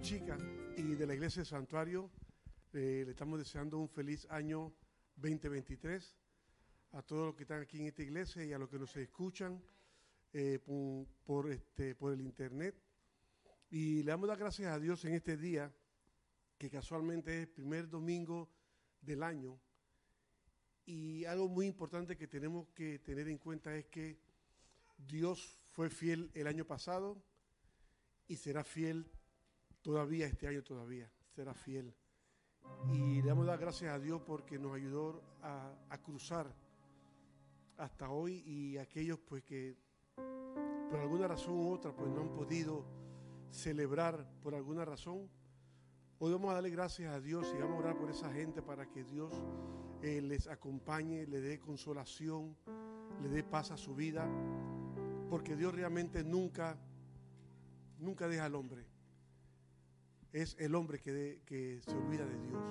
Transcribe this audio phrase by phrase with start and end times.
[0.00, 0.38] Parque Boca Chica
[0.76, 2.10] y de la Iglesia del Santuario.
[2.72, 4.72] Eh, le estamos deseando un feliz año
[5.16, 6.16] 2023
[6.92, 9.62] a todos los que están aquí en esta iglesia y a los que nos escuchan
[10.32, 12.74] eh, por, por, este, por el internet.
[13.70, 15.72] Y le damos las gracias a Dios en este día,
[16.56, 18.48] que casualmente es el primer domingo
[19.02, 19.60] del año.
[20.86, 24.18] Y algo muy importante que tenemos que tener en cuenta es que
[24.96, 27.22] Dios fue fiel el año pasado
[28.26, 29.10] y será fiel
[29.82, 31.94] todavía este año todavía, será fiel.
[32.92, 36.54] Y le damos las gracias a Dios porque nos ayudó a, cruzar
[37.76, 39.76] hasta hoy y aquellos pues que
[40.90, 42.84] por alguna razón u otra pues no han podido
[43.50, 45.28] celebrar por alguna razón.
[46.18, 48.86] Hoy vamos a darle gracias a Dios y vamos a orar por esa gente para
[48.86, 49.32] que Dios
[50.02, 52.56] eh, les acompañe, le dé consolación,
[53.22, 54.28] le dé paz a su vida,
[55.30, 56.78] porque Dios realmente nunca,
[57.98, 58.89] nunca deja al hombre.
[60.32, 62.62] Es el hombre que, que se olvida de Dios.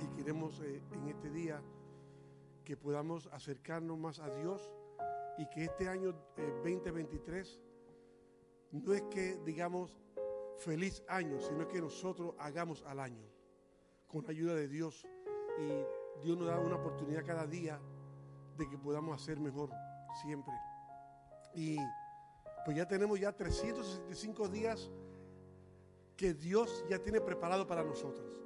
[0.00, 1.62] Y queremos eh, en este día
[2.64, 4.70] que podamos acercarnos más a Dios
[5.38, 7.60] y que este año eh, 2023
[8.72, 9.98] no es que digamos
[10.58, 13.24] feliz año, sino que nosotros hagamos al año
[14.06, 15.06] con la ayuda de Dios
[15.58, 17.80] y Dios nos da una oportunidad cada día
[18.58, 19.70] de que podamos hacer mejor
[20.20, 20.52] siempre.
[21.54, 21.78] Y
[22.64, 24.90] pues ya tenemos ya 365 días
[26.20, 28.38] que Dios ya tiene preparado para nosotros.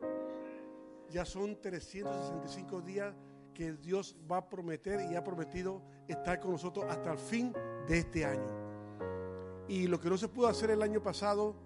[1.11, 3.13] Ya son 365 días
[3.53, 7.53] que Dios va a prometer y ha prometido estar con nosotros hasta el fin
[7.89, 9.67] de este año.
[9.67, 11.57] Y lo que no se pudo hacer el año pasado,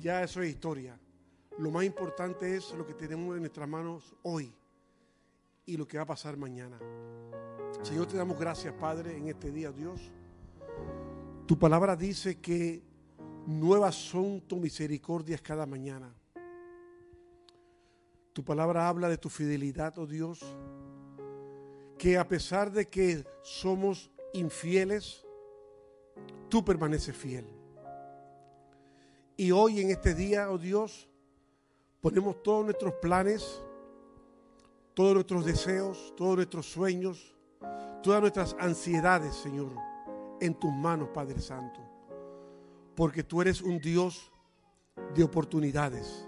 [0.00, 0.98] ya eso es historia.
[1.58, 4.50] Lo más importante es lo que tenemos en nuestras manos hoy
[5.66, 6.78] y lo que va a pasar mañana.
[7.82, 10.10] Señor, te damos gracias, Padre, en este día, Dios.
[11.44, 12.93] Tu palabra dice que
[13.46, 16.14] nuevas son tus misericordias cada mañana.
[18.32, 20.40] Tu palabra habla de tu fidelidad, oh Dios,
[21.96, 25.24] que a pesar de que somos infieles,
[26.48, 27.46] tú permaneces fiel.
[29.36, 31.08] Y hoy en este día, oh Dios,
[32.00, 33.62] ponemos todos nuestros planes,
[34.94, 37.34] todos nuestros deseos, todos nuestros sueños,
[38.02, 39.72] todas nuestras ansiedades, Señor,
[40.40, 41.93] en tus manos, Padre Santo.
[42.94, 44.30] Porque tú eres un Dios
[45.14, 46.26] de oportunidades.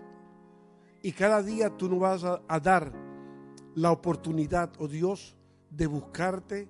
[1.03, 2.93] Y cada día tú nos vas a, dar
[3.75, 5.37] la oportunidad, oh Dios,
[5.71, 6.69] de buscarte,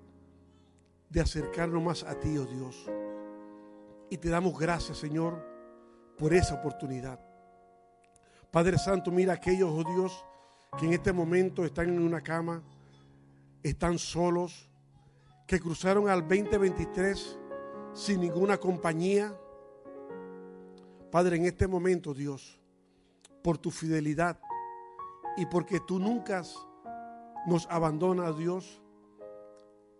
[1.08, 2.90] de acercarnos más a ti, oh Dios.
[4.10, 5.42] Y te damos gracias, Señor,
[6.18, 7.18] por esa oportunidad.
[8.50, 10.24] Padre Santo, mira aquellos, oh Dios,
[10.78, 12.62] que en este momento están en una cama,
[13.62, 14.68] están solos,
[15.46, 17.38] que cruzaron al 2023
[17.94, 19.34] sin ninguna compañía.
[21.16, 22.60] Padre, en este momento, Dios,
[23.42, 24.38] por tu fidelidad
[25.38, 26.42] y porque tú nunca
[27.46, 28.82] nos abandonas, Dios,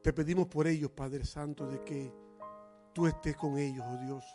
[0.03, 2.13] te pedimos por ellos, Padre Santo, de que
[2.93, 4.27] tú estés con ellos, oh Dios.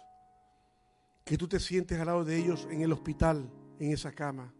[1.23, 4.51] Que tú te sientes al lado de ellos en el hospital, en esa cama.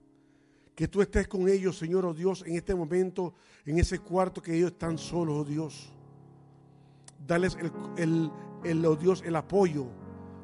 [0.76, 3.34] Que tú estés con ellos, Señor, oh Dios, en este momento,
[3.66, 5.92] en ese cuarto que ellos están solos, oh Dios.
[7.26, 8.32] Dales el, el,
[8.64, 10.01] el, oh Dios, el apoyo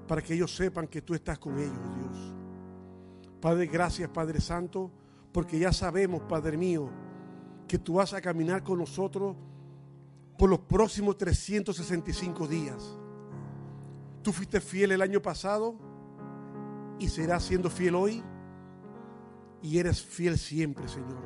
[0.08, 2.34] para que ellos sepan que tú estás con ellos, Dios.
[3.42, 4.92] Padre, gracias, Padre Santo,
[5.32, 6.90] porque ya sabemos, Padre mío,
[7.68, 9.36] que tú vas a caminar con nosotros
[10.38, 12.98] por los próximos 365 días.
[14.24, 15.76] Tú fuiste fiel el año pasado
[17.00, 18.24] y serás siendo fiel hoy
[19.62, 21.26] y eres fiel siempre, Señor.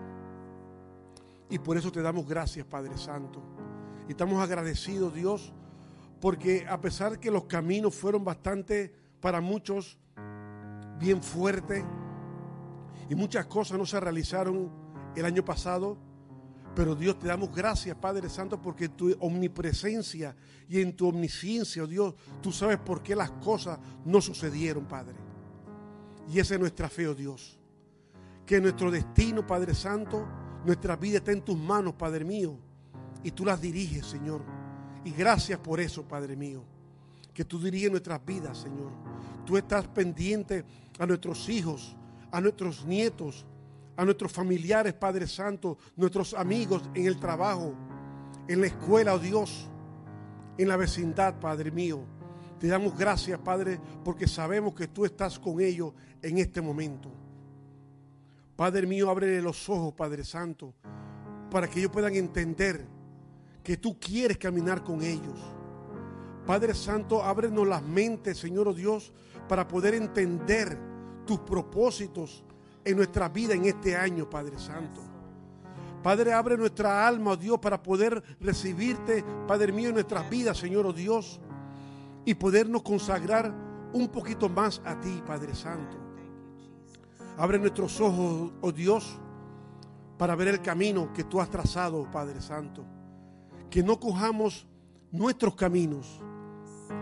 [1.50, 3.42] Y por eso te damos gracias, Padre Santo.
[4.08, 5.53] Y estamos agradecidos, Dios,
[6.22, 9.98] porque a pesar que los caminos fueron bastante, para muchos,
[11.00, 11.84] bien fuertes,
[13.10, 14.72] y muchas cosas no se realizaron
[15.16, 15.98] el año pasado,
[16.75, 20.36] pero Dios te damos gracias, Padre Santo, porque tu omnipresencia
[20.69, 25.16] y en tu omnisciencia, oh Dios, tú sabes por qué las cosas no sucedieron, Padre.
[26.31, 27.60] Y esa es nuestra fe, oh Dios.
[28.45, 30.25] Que nuestro destino, Padre Santo,
[30.66, 32.57] nuestra vida está en tus manos, Padre mío.
[33.24, 34.61] Y tú las diriges, Señor.
[35.03, 36.63] Y gracias por eso, Padre mío.
[37.33, 38.92] Que tú diriges nuestras vidas, Señor.
[39.45, 40.63] Tú estás pendiente
[41.00, 41.95] a nuestros hijos,
[42.31, 43.45] a nuestros nietos,
[43.95, 47.74] a nuestros familiares, Padre Santo, nuestros amigos en el trabajo,
[48.48, 49.68] en la escuela, oh Dios,
[50.57, 52.01] en la vecindad, Padre mío.
[52.59, 57.12] Te damos gracias, Padre, porque sabemos que tú estás con ellos en este momento.
[58.56, 60.74] Padre mío, abre los ojos, Padre Santo,
[61.50, 62.86] para que ellos puedan entender
[63.63, 65.40] que tú quieres caminar con ellos.
[66.46, 69.13] Padre Santo, ábrenos las mentes, Señor oh Dios,
[69.48, 70.78] para poder entender
[71.25, 72.44] tus propósitos
[72.84, 75.02] en nuestra vida en este año, Padre Santo.
[76.02, 80.88] Padre, abre nuestra alma, oh Dios, para poder recibirte, Padre mío, en nuestras vidas, Señor,
[80.88, 81.40] oh Dios,
[82.25, 83.54] y podernos consagrar
[83.94, 85.98] un poquito más a ti, Padre Santo.
[87.38, 89.19] Abre nuestros ojos, oh Dios,
[90.18, 92.84] para ver el camino que tú has trazado, Padre Santo.
[93.71, 94.68] Que no cojamos
[95.12, 96.21] nuestros caminos,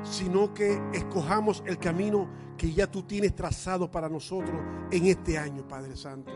[0.04, 4.57] sino que escojamos el camino que ya tú tienes trazado para nosotros
[4.92, 6.31] en este año, Padre Santo.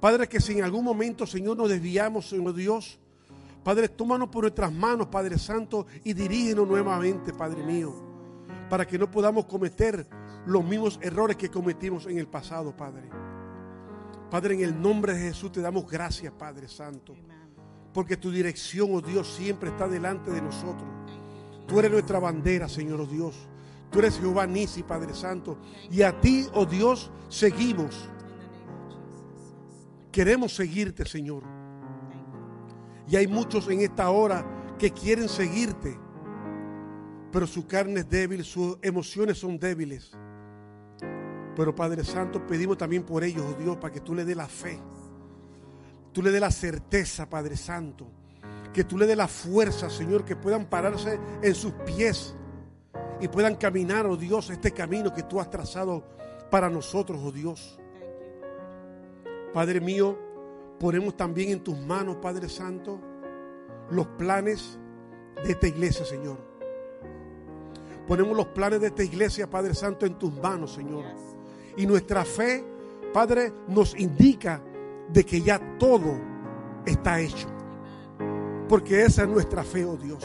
[0.00, 2.98] Padre, que si en algún momento, Señor, nos desviamos, Señor Dios,
[3.62, 7.94] Padre, tómanos por nuestras manos, Padre Santo, y dirígenos nuevamente, Padre mío,
[8.68, 10.06] para que no podamos cometer
[10.46, 13.08] los mismos errores que cometimos en el pasado, Padre.
[14.28, 17.14] Padre, en el nombre de Jesús te damos gracias, Padre Santo,
[17.92, 20.88] porque tu dirección, oh Dios, siempre está delante de nosotros.
[21.66, 23.34] Tú eres nuestra bandera, Señor, oh Dios.
[23.90, 25.58] Tú eres Jehová Nisi, Padre Santo.
[25.90, 28.08] Y a ti, oh Dios, seguimos.
[30.10, 31.42] Queremos seguirte, Señor.
[33.08, 34.44] Y hay muchos en esta hora
[34.78, 35.98] que quieren seguirte,
[37.30, 40.12] pero su carne es débil, sus emociones son débiles.
[41.54, 44.48] Pero Padre Santo, pedimos también por ellos, oh Dios, para que tú le dé la
[44.48, 44.78] fe.
[46.12, 48.06] Tú le dé la certeza, Padre Santo.
[48.72, 52.34] Que tú le dé la fuerza, Señor, que puedan pararse en sus pies
[53.20, 56.04] y puedan caminar, oh Dios, este camino que tú has trazado
[56.50, 57.78] para nosotros, oh Dios.
[59.52, 60.18] Padre mío,
[60.78, 63.00] ponemos también en tus manos, Padre Santo,
[63.90, 64.78] los planes
[65.44, 66.38] de esta iglesia, Señor.
[68.06, 71.04] Ponemos los planes de esta iglesia, Padre Santo, en tus manos, Señor.
[71.76, 72.64] Y nuestra fe,
[73.12, 74.62] Padre, nos indica
[75.12, 76.18] de que ya todo
[76.86, 77.48] está hecho.
[78.68, 80.24] Porque esa es nuestra fe, oh Dios.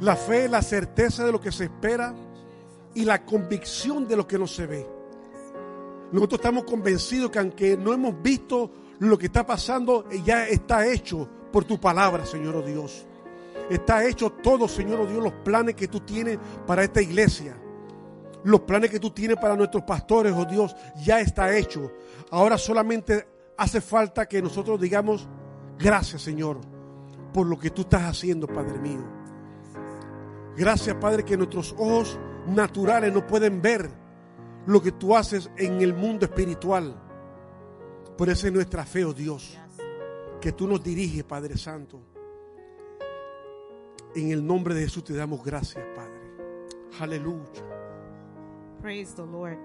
[0.00, 2.14] La fe es la certeza de lo que se espera
[2.94, 4.86] y la convicción de lo que no se ve.
[6.12, 11.28] Nosotros estamos convencidos que aunque no hemos visto lo que está pasando, ya está hecho
[11.52, 13.06] por tu palabra, Señor oh Dios.
[13.70, 17.56] Está hecho todo, Señor oh Dios, los planes que tú tienes para esta iglesia.
[18.44, 21.90] Los planes que tú tienes para nuestros pastores, oh Dios, ya está hecho.
[22.30, 25.28] Ahora solamente hace falta que nosotros digamos,
[25.78, 26.60] gracias Señor,
[27.32, 29.04] por lo que tú estás haciendo, Padre mío.
[30.56, 33.90] Gracias, Padre, que nuestros ojos naturales no pueden ver
[34.66, 36.94] lo que tú haces en el mundo espiritual.
[38.16, 39.58] Por eso es nuestra fe, oh Dios,
[40.40, 42.00] que tú nos diriges, Padre Santo.
[44.14, 46.16] En el nombre de Jesús te damos gracias, Padre.
[46.98, 47.44] Aleluya.
[48.80, 49.58] Praise the Lord.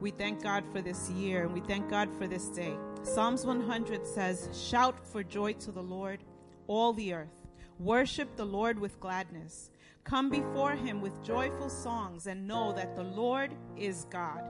[0.00, 2.74] We thank God for this year and we thank God for this day.
[3.04, 6.24] Psalms 100 says, Shout for joy to the Lord,
[6.66, 7.46] all the earth.
[7.78, 9.70] Worship the Lord with gladness.
[10.04, 14.42] Come before him with joyful songs and know that the Lord is God.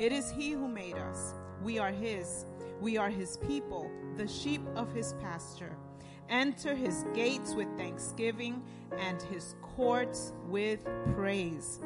[0.00, 1.34] It is he who made us.
[1.62, 2.44] We are his.
[2.80, 5.76] We are his people, the sheep of his pasture.
[6.28, 8.64] Enter his gates with thanksgiving
[8.98, 10.84] and his courts with
[11.14, 11.78] praise.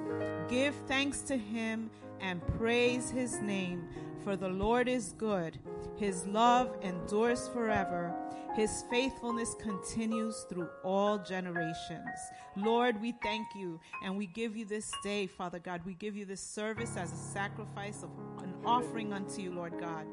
[0.49, 1.91] Give thanks to him
[2.21, 3.89] and praise his name,
[4.26, 5.56] for the Lord is good.
[5.94, 8.12] His love endures forever.
[8.56, 12.19] His faithfulness continues through all generations.
[12.56, 15.82] Lord, we thank you and we give you this day, Father God.
[15.86, 18.10] We give you this service as a sacrifice of
[18.43, 20.06] an offering unto you, Lord God.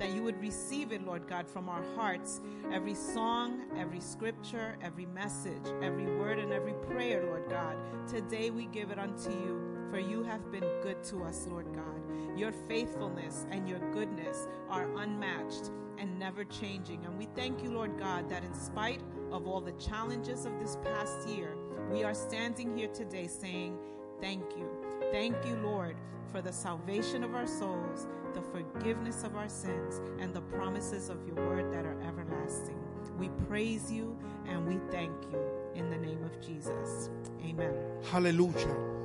[0.00, 2.40] That you would receive it, Lord God, from our hearts.
[2.72, 7.76] Every song, every scripture, every message, every word, and every prayer, Lord God.
[8.08, 12.38] Today we give it unto you, for you have been good to us, Lord God.
[12.38, 17.04] Your faithfulness and your goodness are unmatched and never changing.
[17.04, 19.00] And we thank you, Lord God, that in spite
[19.32, 21.54] of all the challenges of this past year,
[21.90, 23.76] we are standing here today saying,
[24.20, 24.68] Thank you.
[25.10, 25.96] Thank you, Lord,
[26.30, 31.26] for the salvation of our souls, the forgiveness of our sins, and the promises of
[31.26, 32.78] your word that are everlasting.
[33.18, 34.16] We praise you
[34.46, 35.42] and we thank you
[35.74, 37.10] in the name of Jesus.
[37.44, 37.74] Amen.
[38.12, 38.99] Aleluya.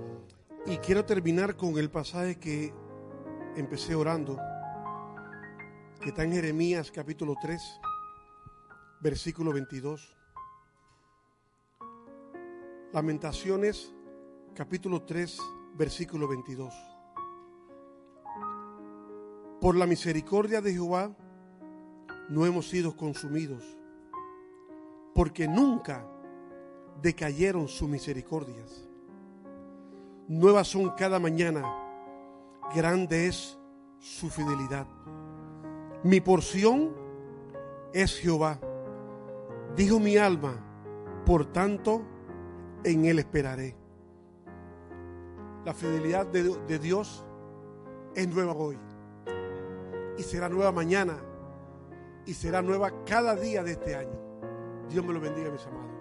[0.67, 2.73] Y quiero terminar con el pasaje que
[3.55, 4.39] empecé orando,
[6.01, 7.61] que está en Jeremías capítulo 3,
[8.99, 10.17] versículo 22.
[12.93, 13.93] Lamentaciones
[14.55, 15.37] capítulo 3,
[15.75, 16.73] versículo 22.
[19.61, 21.15] Por la misericordia de Jehová
[22.27, 23.63] no hemos sido consumidos,
[25.13, 26.09] porque nunca
[27.03, 28.89] decayeron sus misericordias.
[30.27, 31.63] Nuevas son cada mañana,
[32.73, 33.59] grande es
[33.99, 34.87] su fidelidad.
[36.03, 36.95] Mi porción
[37.93, 38.59] es Jehová,
[39.75, 40.55] dijo mi alma,
[41.25, 42.01] por tanto
[42.83, 43.75] en él esperaré.
[45.63, 47.25] La fidelidad de, Dios
[48.15, 48.77] es nueva hoy.
[50.17, 51.17] Y será nueva mañana.
[52.25, 54.19] Y será nueva cada día de este año.
[54.89, 55.94] Dios me lo bendiga, mis amados.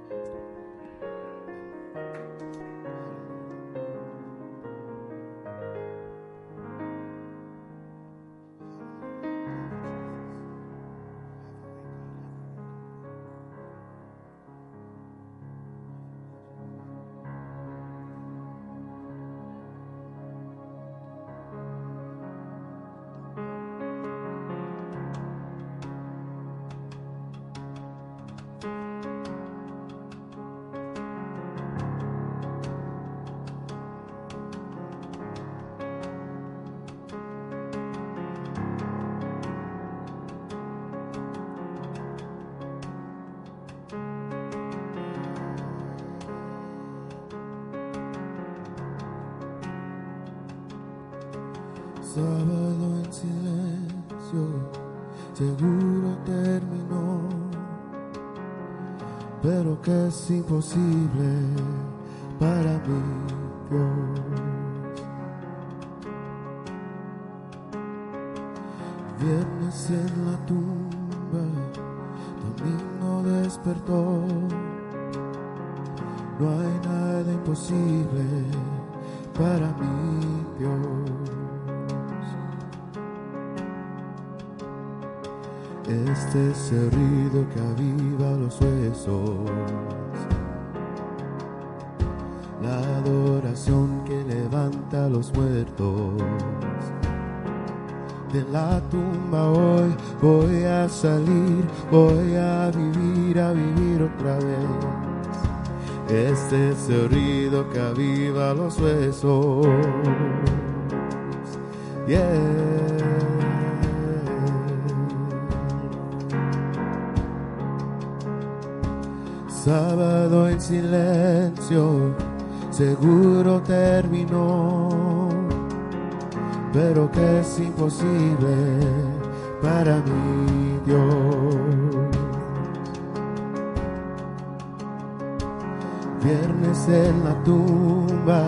[136.24, 138.42] Viernes en la tumba,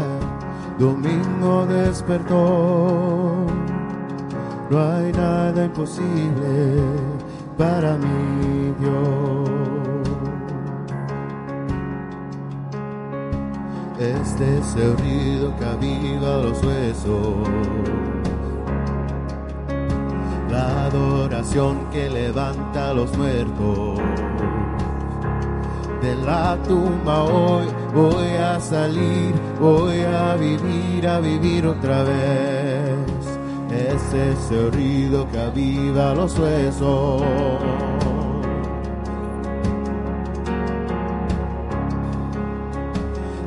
[0.78, 3.44] domingo despertó.
[4.70, 6.80] No hay nada imposible
[7.58, 9.50] para mí, Dios.
[13.98, 17.48] Este es el que aviva los huesos.
[20.50, 24.00] La adoración que levanta a los muertos.
[26.06, 32.94] De la tumba hoy voy a salir, voy a vivir, a vivir otra vez.
[33.72, 37.22] Ese es el ruido que aviva los huesos.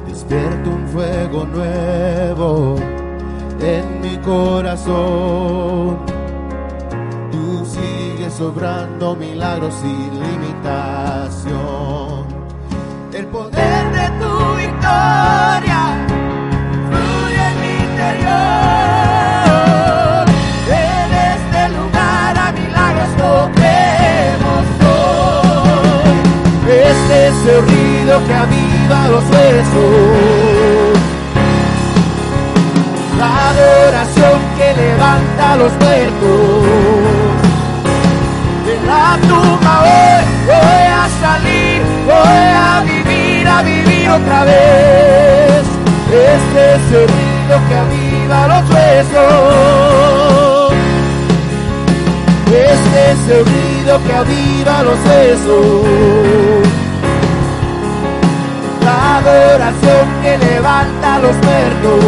[0.06, 2.76] Despierto un fuego nuevo
[3.62, 5.98] en mi corazón.
[7.32, 12.09] Tú sigues sobrando milagros sin limitación.
[27.50, 31.00] El ruido que aviva los huesos.
[33.18, 36.64] La adoración que levanta a los muertos.
[38.66, 42.99] De la tumba hoy voy a salir, voy a vivir,
[43.48, 45.64] a vivir otra vez.
[46.12, 49.20] Este es el ruido que aviva los huesos.
[52.48, 56.68] Este es el ruido que aviva los huesos.
[58.84, 62.00] La adoración que levanta a los muertos.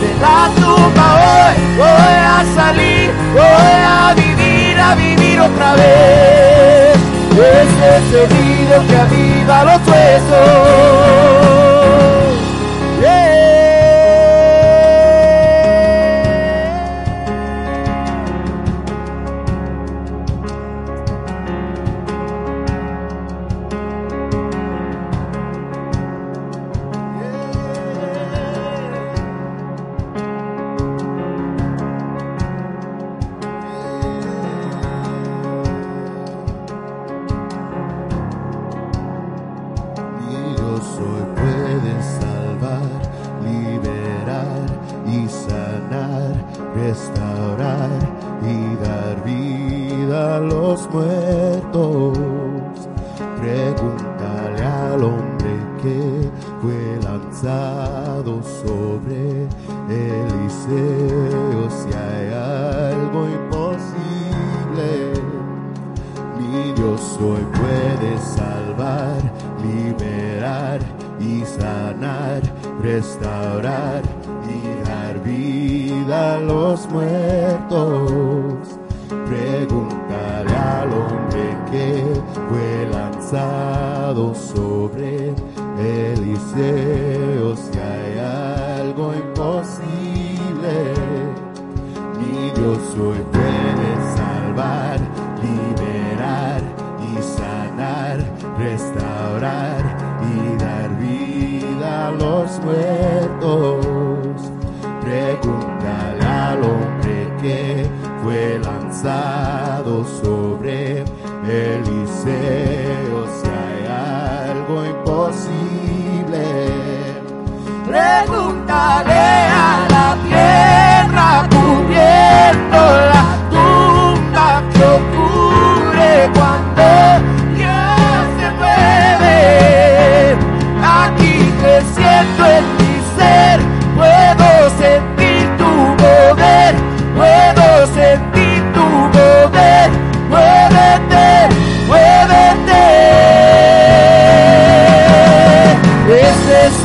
[0.00, 7.07] De la tumba hoy voy a salir, voy a vivir, a vivir otra vez.
[7.40, 11.77] Es el ruido que aviva los huesos.
[84.18, 85.32] sentado sobre
[85.78, 90.94] Eliseos que hay algo imposible.
[92.18, 93.37] Mi Dios soy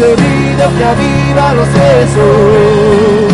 [0.03, 3.33] heridos que aviva los sesos.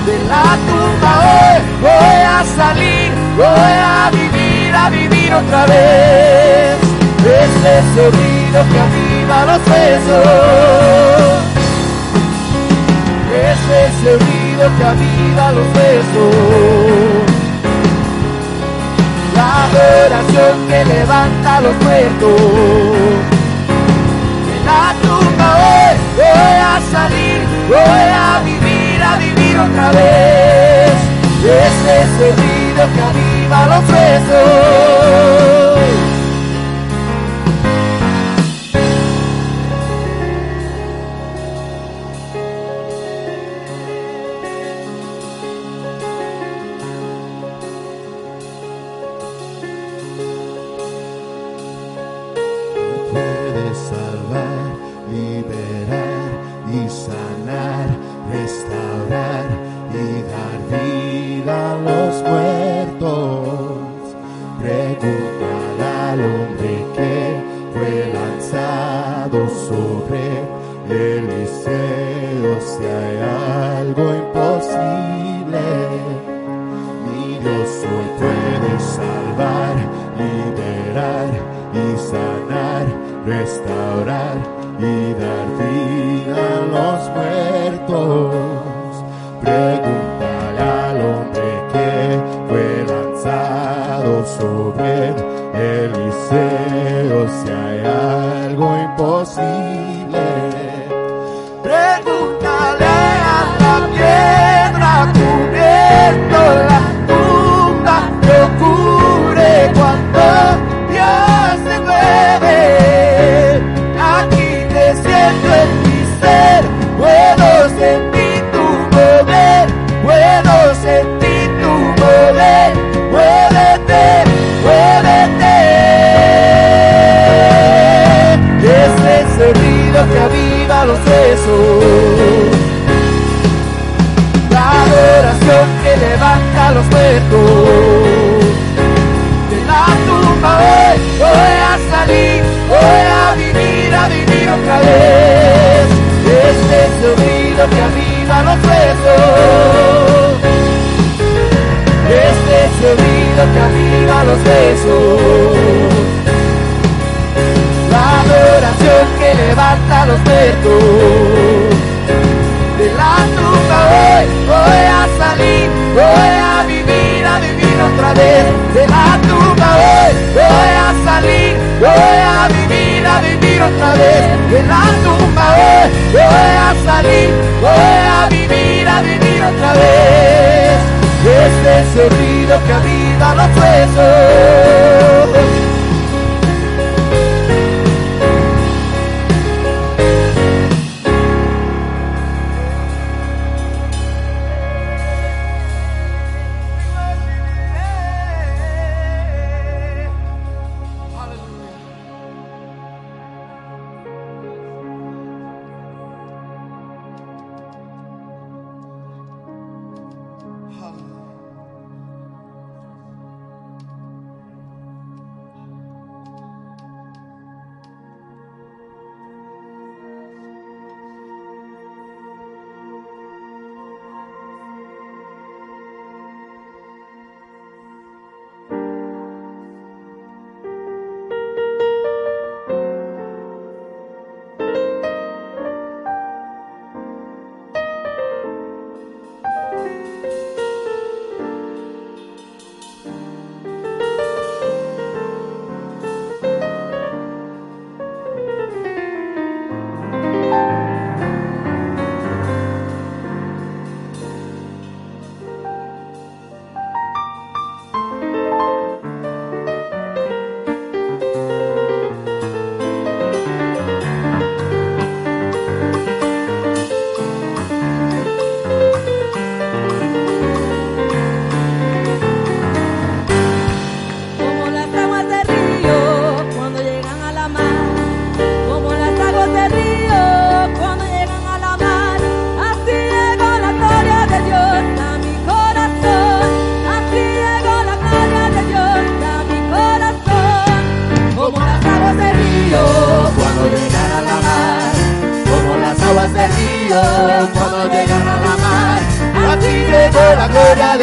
[0.06, 6.78] De la tumba hoy voy a salir, voy a vivir, a vivir otra vez.
[7.20, 11.40] Este sonido que aviva los sesos.
[13.50, 17.39] Este sonido que aviva los besos
[19.50, 22.40] adoración que levanta los muertos.
[24.46, 30.92] Me la tumba hoy, voy a salir, voy a vivir, a vivir otra vez.
[31.42, 35.40] Es ese ruido que anima los presos.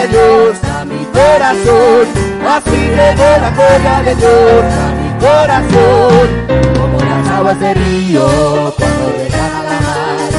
[0.07, 2.07] A mi corazón.
[2.47, 6.27] Así llegó la gloria de Dios a mi corazón.
[6.79, 10.29] Como las aguas del río cuando llegan a la mar.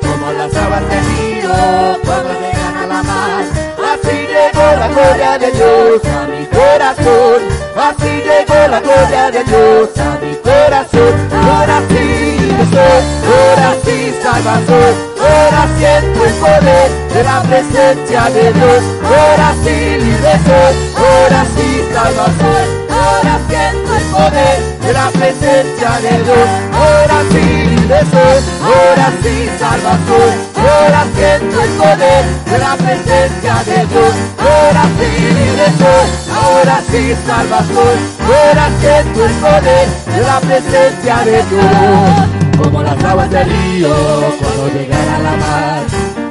[0.00, 3.44] Como las aguas del río cuando llegan a la mar.
[3.92, 7.42] Así llegó la gloria de Dios a mi corazón.
[7.76, 11.14] Así llegó la gloria de Dios a mi corazón.
[11.34, 12.38] Ahora sí,
[12.72, 15.07] soy, ahora sí, salvación.
[15.28, 18.82] Ahora siento el poder de la presencia de Dios.
[19.04, 20.74] Ahora sí, libre soy.
[20.96, 22.66] Ahora sí, salvación.
[22.88, 26.48] Ahora siento el poder de la presencia de Dios.
[26.72, 28.38] Ahora sí, libre soy.
[28.72, 30.32] Ahora sí, salvación.
[30.56, 34.14] Ahora siento el poder de la presencia de Dios.
[34.38, 36.06] Ahora sí, libre soy.
[36.40, 37.96] Ahora sí, salvación.
[38.24, 42.47] Ahora siento el poder de la presencia de Dios.
[42.62, 43.94] Como las aguas del río
[44.40, 45.82] cuando llegan a la mar.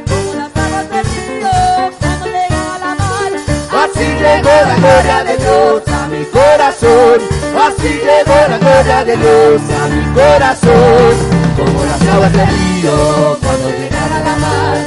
[0.08, 1.50] Como las aguas del río
[2.00, 3.32] cuando llegan a la mar.
[3.84, 7.20] Así llegó la gloria de Dios a mi corazón.
[7.66, 11.14] Así llegó la gloria de Dios a mi corazón.
[11.58, 14.78] Como las aguas del río cuando llegan a la mar.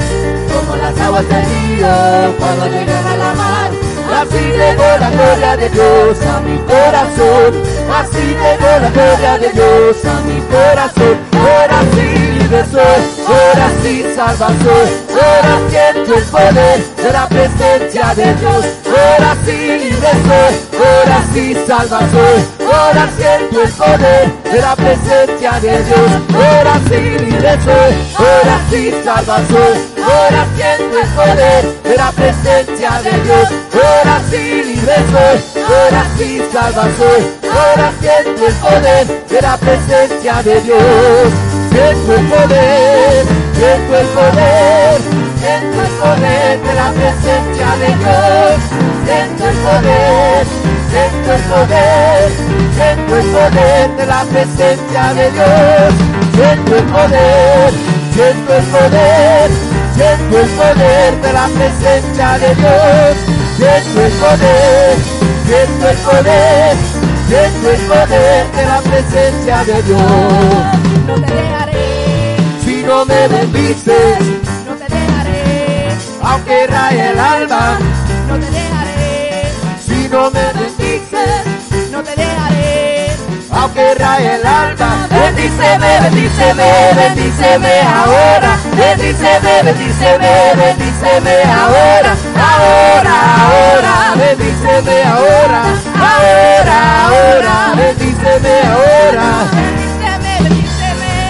[0.53, 3.80] Como las aguas del río cuando llegan a la mar.
[4.13, 7.53] Así llegó la gloria de Dios a mi corazón.
[7.93, 11.17] Así llegó la gloria de Dios a mi corazón.
[11.33, 14.89] Ahora sí libre soy, ahora sí salvación.
[15.09, 18.65] Ahora siento el poder de la presencia de Dios.
[18.85, 20.07] Ahora sí libre
[20.77, 22.47] ahora sí salvación.
[22.59, 26.11] Ahora siento el poder de la presencia de Dios.
[26.33, 27.49] Ahora sí libre
[28.17, 29.91] ahora sí salvación.
[30.03, 33.47] Ahora siento el poder de la presencia de Dios.
[33.73, 34.95] Ahora sí libre
[35.55, 37.41] ahora sí salvación.
[37.43, 41.50] Ahora siento el poder de la presencia de Dios.
[41.71, 45.01] Siento el poder, siento el poder,
[45.39, 48.59] siento el poder de la presencia de Dios.
[49.05, 50.45] Siento el poder,
[50.91, 52.31] siento el poder,
[52.75, 55.93] siento el poder de la presencia de Dios.
[56.35, 57.73] Siento el poder,
[58.13, 59.51] siento el poder,
[59.95, 63.15] siento el poder de la presencia de Dios.
[63.57, 64.97] Siento el poder,
[65.47, 66.75] siento el poder,
[67.31, 70.01] siento el poder de la presencia de Dios.
[71.07, 74.19] No te dejaré, Si no me bendices,
[74.67, 75.87] no te dejaré,
[76.21, 77.79] aunque raye el alma,
[78.27, 79.45] no te dejaré.
[79.85, 80.70] si no me bendices.
[83.61, 92.13] Aunque raye el alma, bendíceme, bendíceme, bendíceme ahora, bendíceme, bendíceme, bendíceme ahora,
[92.49, 95.61] ahora, ahora, bendíceme ahora,
[96.09, 99.27] ahora, ahora, bendíceme ahora.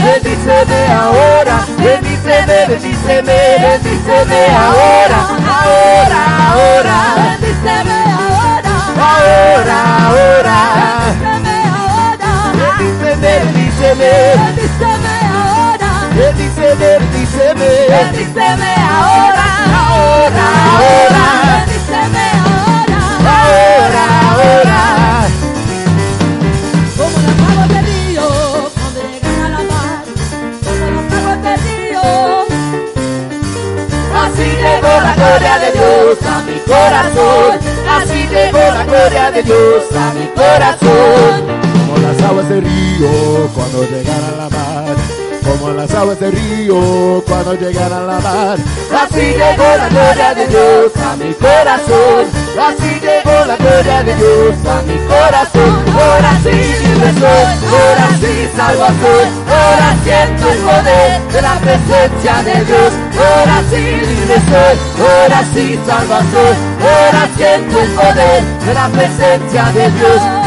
[0.03, 5.19] Bendíceme, ahora, bendíceme, bendíceme, bendíceme ahora,
[5.61, 6.21] ahora,
[6.53, 6.97] ahora,
[7.39, 8.73] Bendíceme ahora.
[8.97, 11.30] ahora, ahora.
[13.21, 15.91] Bendíceme, bendíceme, ahora.
[16.15, 19.47] bendíceme, bendíceme, Bendíceme ahora.
[19.77, 21.25] ahora, ahora,
[21.67, 22.99] Bendíceme ahora.
[23.31, 24.81] ahora, ahora.
[26.97, 28.27] Como del río
[28.73, 30.03] cuando llegan a la mar.
[30.65, 32.01] Como las aguas del río.
[34.23, 37.59] Así llegó la gloria de Dios a mi corazón.
[37.87, 41.60] Así llegó la gloria de Dios a mi corazón.
[42.31, 44.95] Aguas del río cuando llegan a la mar.
[45.43, 48.57] Como las aguas del río cuando llegan a la mar.
[49.03, 52.23] Así llegó la gloria de Dios a mi corazón.
[52.55, 55.75] Así llegó la gloria de Dios a mi corazón.
[55.91, 59.27] Ahora sí libre soy, ahora sí salvo soy.
[59.51, 62.93] Ahora siento el poder de la presencia de Dios.
[63.19, 66.55] Ahora sí libre soy, ahora sí salvo soy.
[66.79, 70.40] Ahora siento el poder de la presencia de Dios.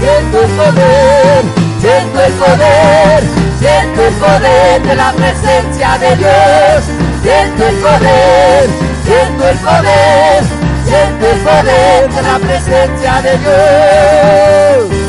[0.00, 1.44] Siento el poder,
[1.78, 3.22] siento el poder,
[3.58, 6.84] siento el poder de la presencia de Dios.
[7.22, 8.70] Siento el poder,
[9.04, 10.44] siento el poder,
[10.86, 14.99] siento el poder de la presencia de Dios.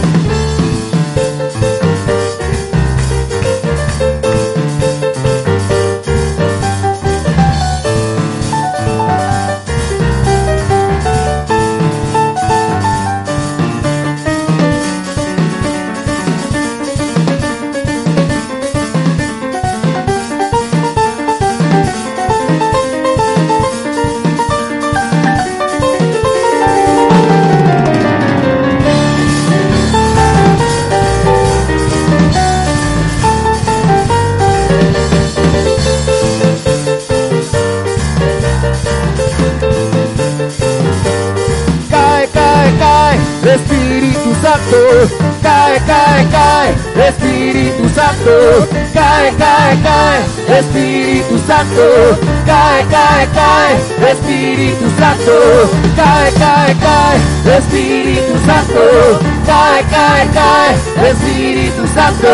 [48.21, 58.37] Santo, cae, cae, cae, Espíritu Santo, cae, cae, cae, Espíritu Santo, cae, cae, cae, Espíritu
[58.45, 62.27] Santo, cae, cae, cae, Espíritu Santo,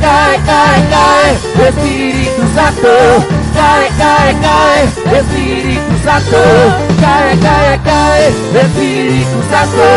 [0.00, 4.84] cae, cae, cae, Espíritu Santo, cae, cae, cae,
[5.18, 6.42] Espíritu Santo,
[7.00, 8.28] cae, cae, cae,
[8.62, 9.88] Espíritu Santo,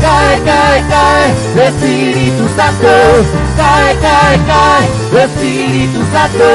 [0.00, 4.84] cae, cae, cae, Espíritu Santo, cae, cae, cae,
[5.24, 6.48] Espíritu Santo,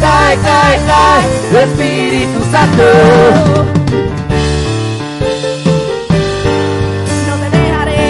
[0.00, 1.22] cae, cae, cae,
[1.64, 2.88] Espíritu Santo.
[7.28, 8.04] No te dejaré,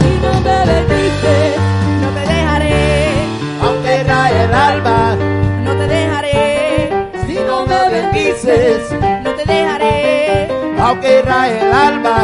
[0.00, 1.56] si no me bendices,
[2.02, 3.28] no te dejaré,
[3.62, 5.16] Aunque raye el alma,
[5.64, 8.80] no te dejaré, si no me bendices,
[9.24, 10.48] no te dejaré,
[10.80, 12.16] aunque raye el alma,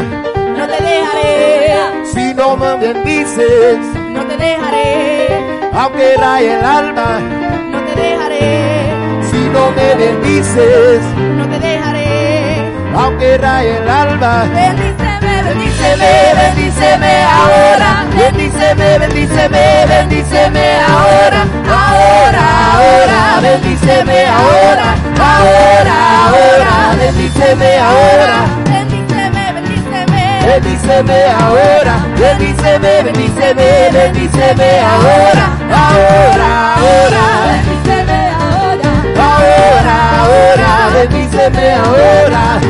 [0.59, 4.10] no te dejaré, si no me bendices, te
[4.41, 5.29] dejaré,
[5.73, 7.21] aunque raye el alma,
[7.73, 8.93] no te dejaré,
[9.31, 11.01] si no me bendices,
[11.39, 12.73] no te dejaré.
[12.97, 14.45] aunque raye el alma.
[14.53, 15.11] Bendíceme,
[15.51, 21.43] Bendíceme, bendíceme ahora, bendíceme, bendíceme, bendíceme ahora,
[21.81, 25.97] ahora, ahora, bendíceme ahora, ahora,
[26.29, 28.39] ahora, bendíceme ahora,
[30.51, 31.21] bendíceme.
[31.41, 38.91] ahora, bendíceme, bendíceme, bendíceme ahora, ahora, ahora, Bendíceme ahora,
[39.29, 42.61] ahora, ahora, bendíceme ahora.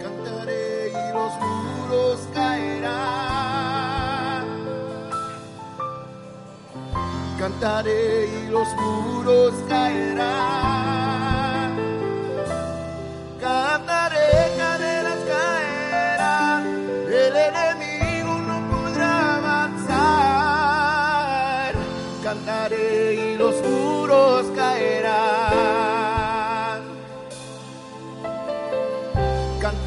[0.00, 2.86] Cantaré y los muros caerán.
[7.38, 10.91] Cantaré y los muros caerán.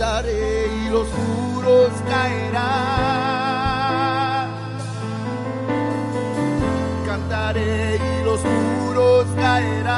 [0.06, 2.62] cantaré y los muros caerán.
[7.08, 9.98] Cantaré y los muros caerán.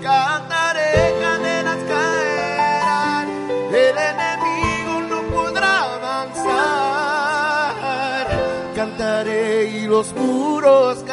[0.00, 3.28] Cantaré, cadenas caerán.
[3.74, 6.66] El enemigo no podrá avanzar.
[8.76, 11.09] Cantaré y los muros caerán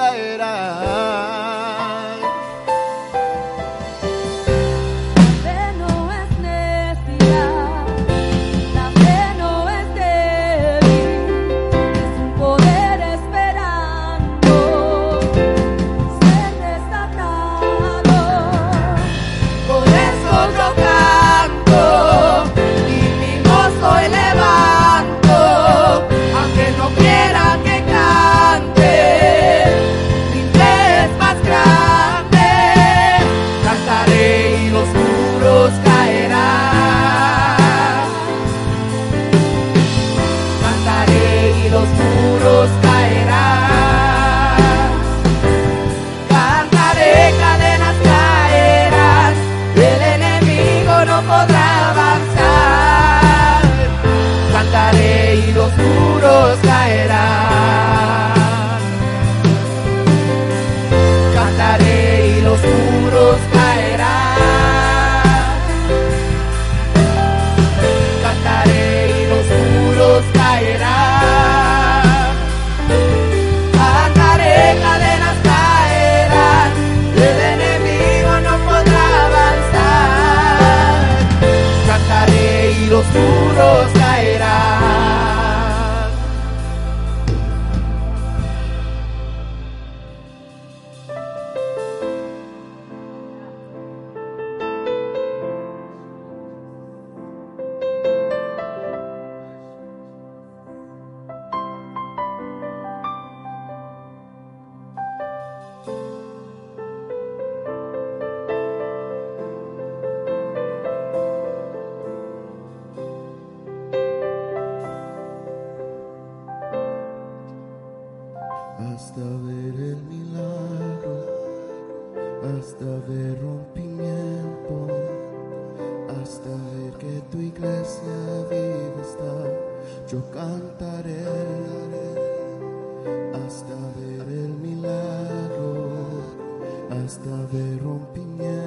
[137.07, 138.66] hasta ver rompimiento,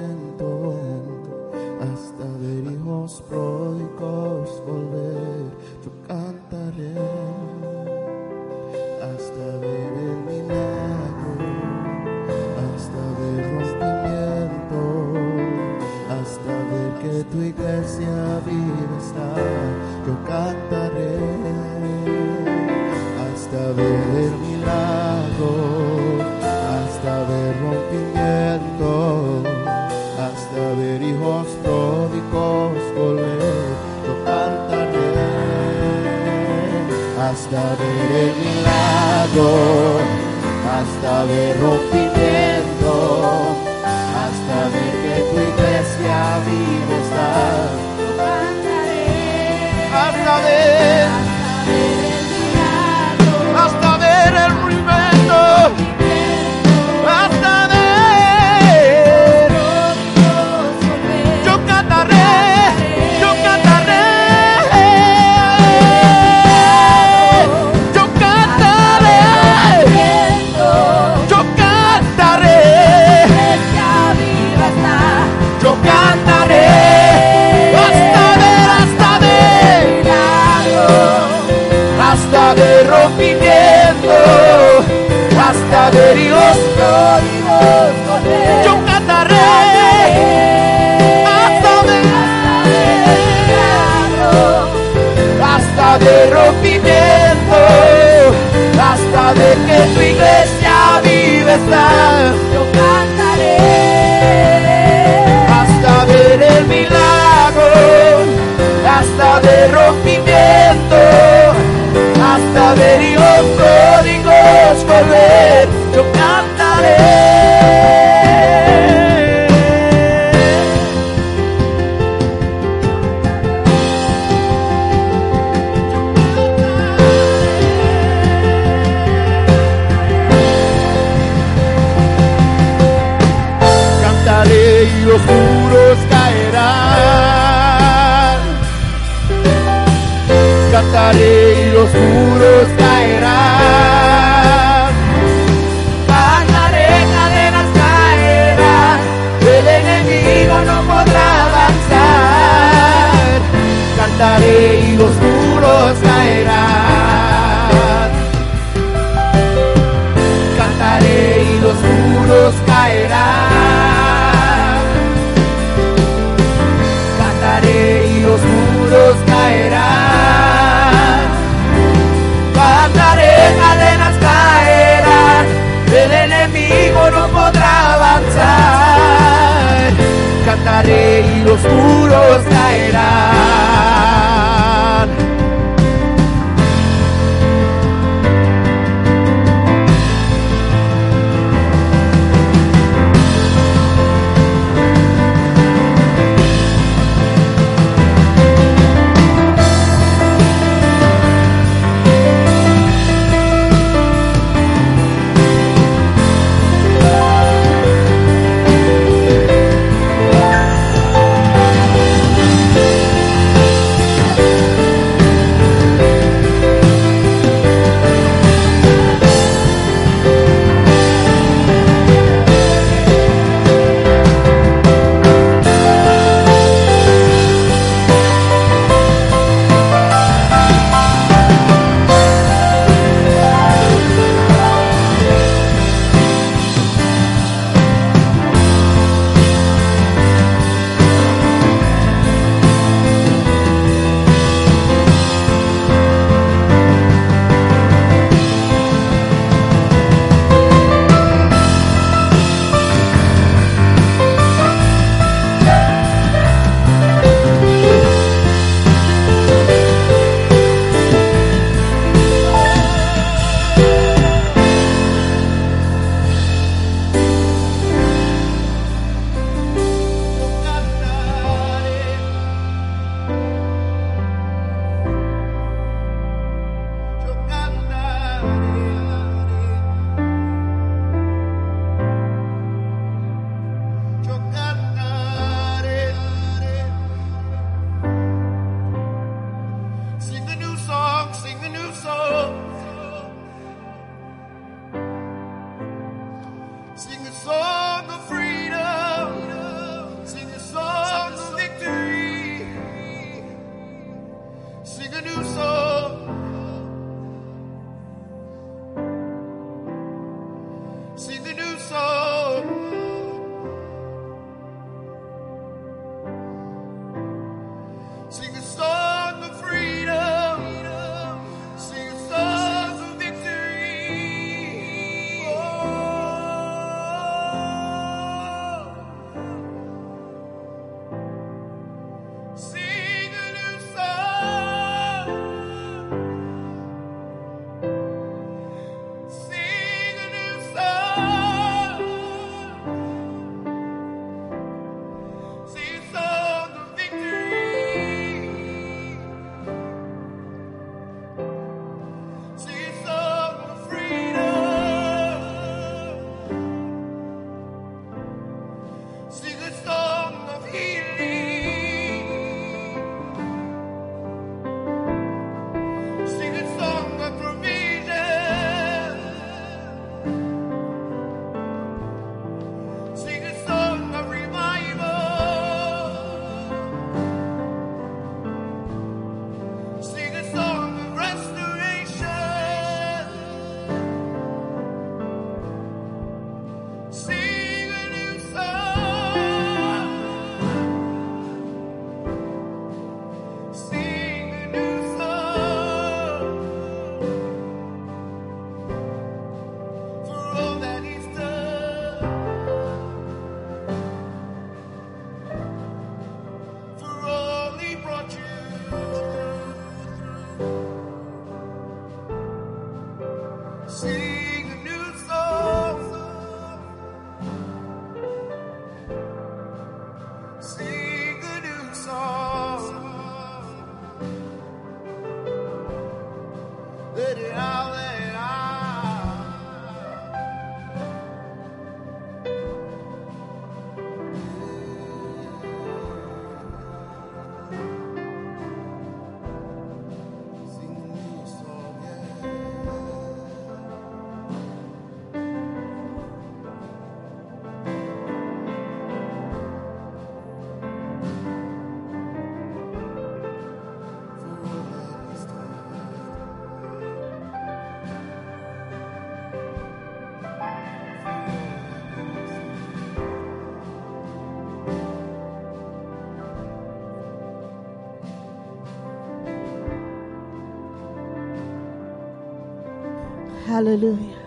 [473.81, 474.37] Aleluya.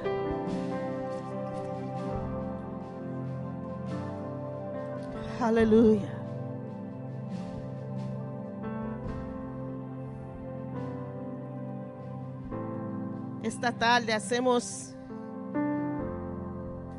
[5.41, 6.09] Aleluya.
[13.43, 14.95] Esta tarde hacemos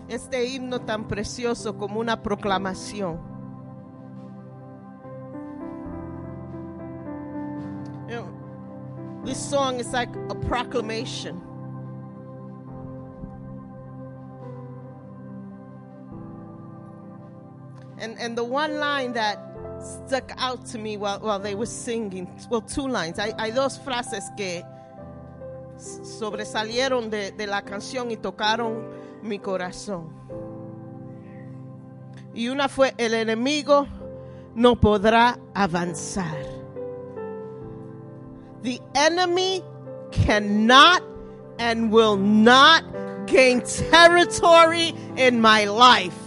[0.09, 3.17] este himno tan precioso como una proclamación.
[8.09, 8.25] You
[9.23, 11.54] this song is like a proclamation.
[18.25, 19.37] And the one line that
[19.79, 23.19] stuck out to me while, while they were singing, well, two lines.
[23.19, 24.63] Hay, hay dos frases que
[25.77, 28.83] sobresalieron de, de la canción y tocaron
[29.21, 30.09] mi corazón.
[32.33, 33.87] Y una fue, el enemigo
[34.55, 36.43] no podrá avanzar.
[38.63, 39.63] The enemy
[40.11, 41.03] cannot
[41.59, 42.83] and will not
[43.27, 46.24] gain territory in my life.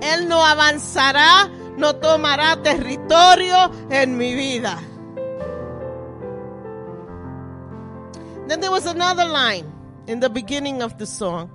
[0.00, 4.78] Él no avanzará, no tomará territorio en mi vida.
[8.46, 9.72] Then there was another line
[10.06, 11.50] in the beginning of the song.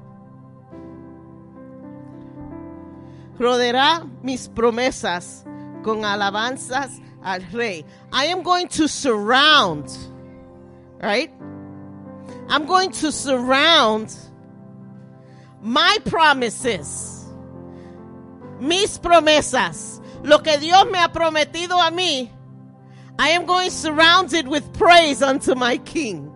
[3.39, 5.43] Rodeará mis promesas
[5.83, 7.85] con alabanzas al rey.
[8.11, 9.89] I am going to surround,
[11.01, 11.31] right?
[12.49, 14.13] I'm going to surround
[15.61, 17.20] my promises,
[18.61, 22.29] mis promesas, lo que Dios me ha prometido a mí.
[23.19, 26.31] I am going surrounded with praise unto my King.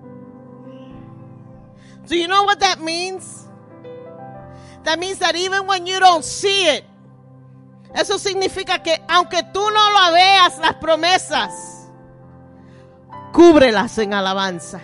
[2.08, 3.48] Do you know what that means?
[4.84, 6.84] That means that even when you don't see it,
[7.94, 11.90] eso significa que aunque tú no lo veas las promesas,
[13.32, 14.82] cúbrelas en alabanza.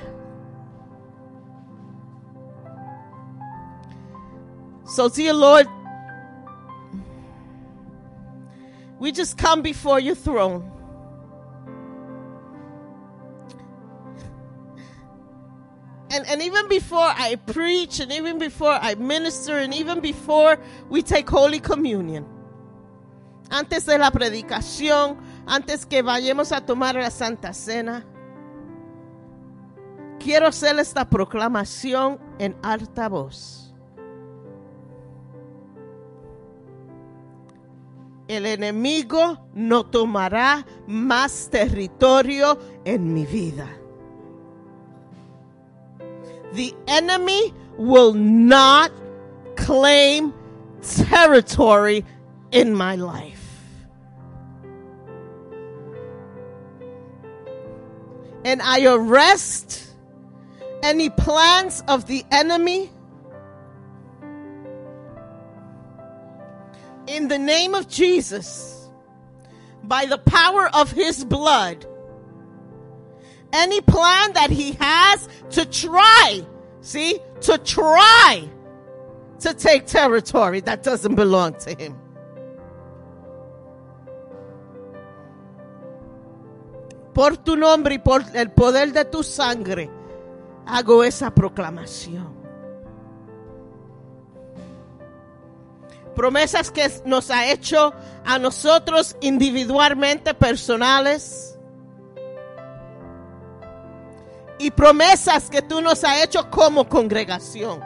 [4.85, 5.67] So, dear Lord,
[9.01, 10.71] we just come before your throne.
[16.11, 21.01] And, and even before I preach, and even before I minister, and even before we
[21.01, 22.27] take Holy Communion,
[23.49, 28.05] antes de la predicación, antes que vayamos a tomar la Santa Cena,
[30.19, 33.60] quiero hacer esta proclamación en alta voz.
[38.31, 43.67] El enemigo no tomará más territorio en mi vida.
[46.53, 48.89] The enemy will not
[49.57, 50.33] claim
[50.81, 52.05] territory
[52.51, 53.75] in my life.
[58.45, 59.93] And I arrest
[60.83, 62.91] any plans of the enemy
[67.15, 68.89] in the name of Jesus
[69.83, 71.85] by the power of his blood
[73.53, 76.45] any plan that he has to try,
[76.79, 78.47] see, to try
[79.39, 81.97] to take territory that doesn't belong to him.
[87.13, 89.89] Por tu nombre y por el poder de tu sangre,
[90.65, 92.40] hago esa proclamación.
[96.15, 97.93] Promesas que nos ha hecho
[98.25, 101.51] a nosotros individualmente, personales.
[104.61, 107.81] y promesas que tú nos has hecho como congregación.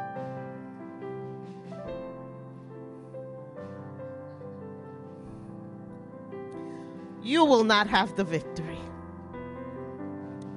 [7.24, 8.78] You will not have the victory.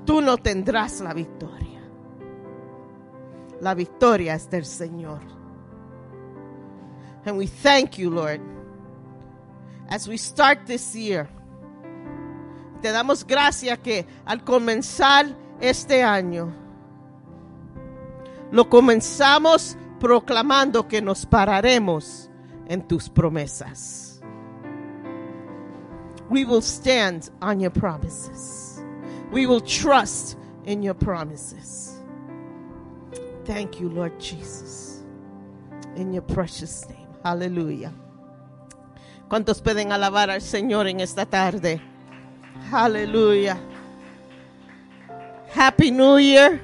[0.05, 1.83] Tú no tendrás la victoria.
[3.61, 5.38] La victoria es del Señor.
[7.25, 8.41] And we thank you, Lord,
[9.89, 11.29] as we start this year.
[12.83, 16.53] Te damos gracias que al comenzar este año
[18.53, 22.31] lo comenzamos proclamando que nos pararemos
[22.69, 24.21] en tus promesas.
[26.31, 28.83] We will stand on your promises.
[29.33, 32.01] We will trust in your promises.
[33.45, 35.03] Thank you, Lord Jesus.
[35.97, 36.98] In your precious name.
[37.29, 37.93] Hallelujah.
[39.29, 41.79] ¿Cuántos pueden alabar al Señor en esta tarde?
[42.71, 43.59] Hallelujah.
[45.55, 46.59] Happy New Year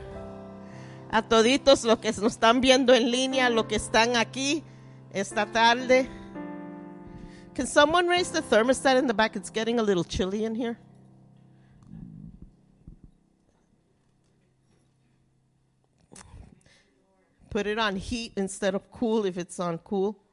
[1.10, 4.64] a toditos los que nos están viendo en línea, los que están aquí
[5.12, 6.08] esta tarde.
[7.54, 9.36] Can someone raise the thermostat in the back?
[9.36, 10.78] It's getting a little chilly in here.
[17.50, 20.23] Put it on heat instead of cool if it's on cool.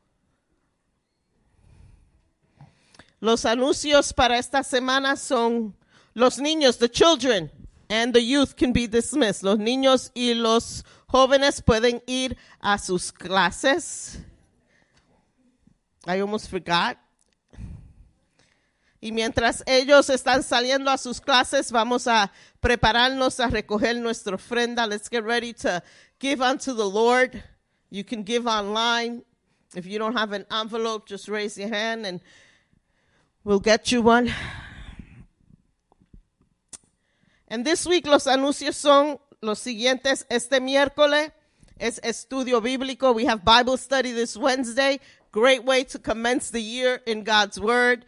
[3.21, 5.73] Los anuncios para esta semana son
[6.13, 7.49] los niños, the children.
[7.91, 9.43] and the youth can be dismissed.
[9.43, 14.17] Los niños y los jóvenes pueden ir a sus clases.
[16.07, 16.97] I almost forgot.
[19.01, 24.87] Y mientras ellos están saliendo a sus clases, vamos a prepararnos a recoger nuestra ofrenda.
[24.87, 25.83] Let's get ready to
[26.17, 27.43] give unto the Lord.
[27.89, 29.23] You can give online.
[29.75, 32.21] If you don't have an envelope, just raise your hand and
[33.43, 34.33] we'll get you one.
[37.47, 40.23] And this week los anuncios son los siguientes.
[40.29, 41.31] Este miércoles
[41.79, 43.13] es estudio bíblico.
[43.13, 44.99] We have Bible study this Wednesday.
[45.31, 48.05] Great way to commence the year in God's Word.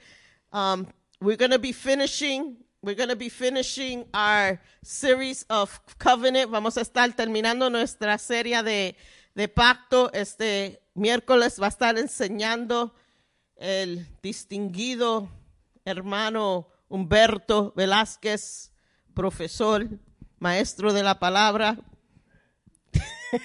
[0.52, 0.88] Um,
[1.20, 2.58] we're going to be finishing.
[2.82, 6.52] We're going to be finishing our series of covenant.
[6.52, 8.96] Vamos a estar terminando nuestra serie de,
[9.36, 10.10] de pacto.
[10.14, 12.92] Este miércoles va a estar enseñando
[13.64, 15.30] el distinguido
[15.86, 18.74] hermano Humberto Velázquez,
[19.14, 19.88] profesor,
[20.38, 21.78] maestro de la palabra.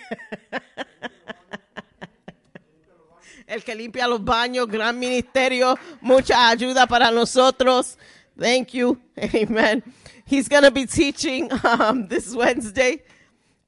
[3.46, 7.96] El que limpia los baños, gran ministerio, mucha ayuda para nosotros.
[8.36, 9.00] Thank you.
[9.16, 9.84] Amen.
[10.26, 13.04] He's going to be teaching um, this Wednesday.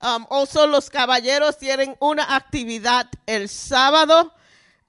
[0.03, 4.33] Um, also, los caballeros tienen una actividad el sábado.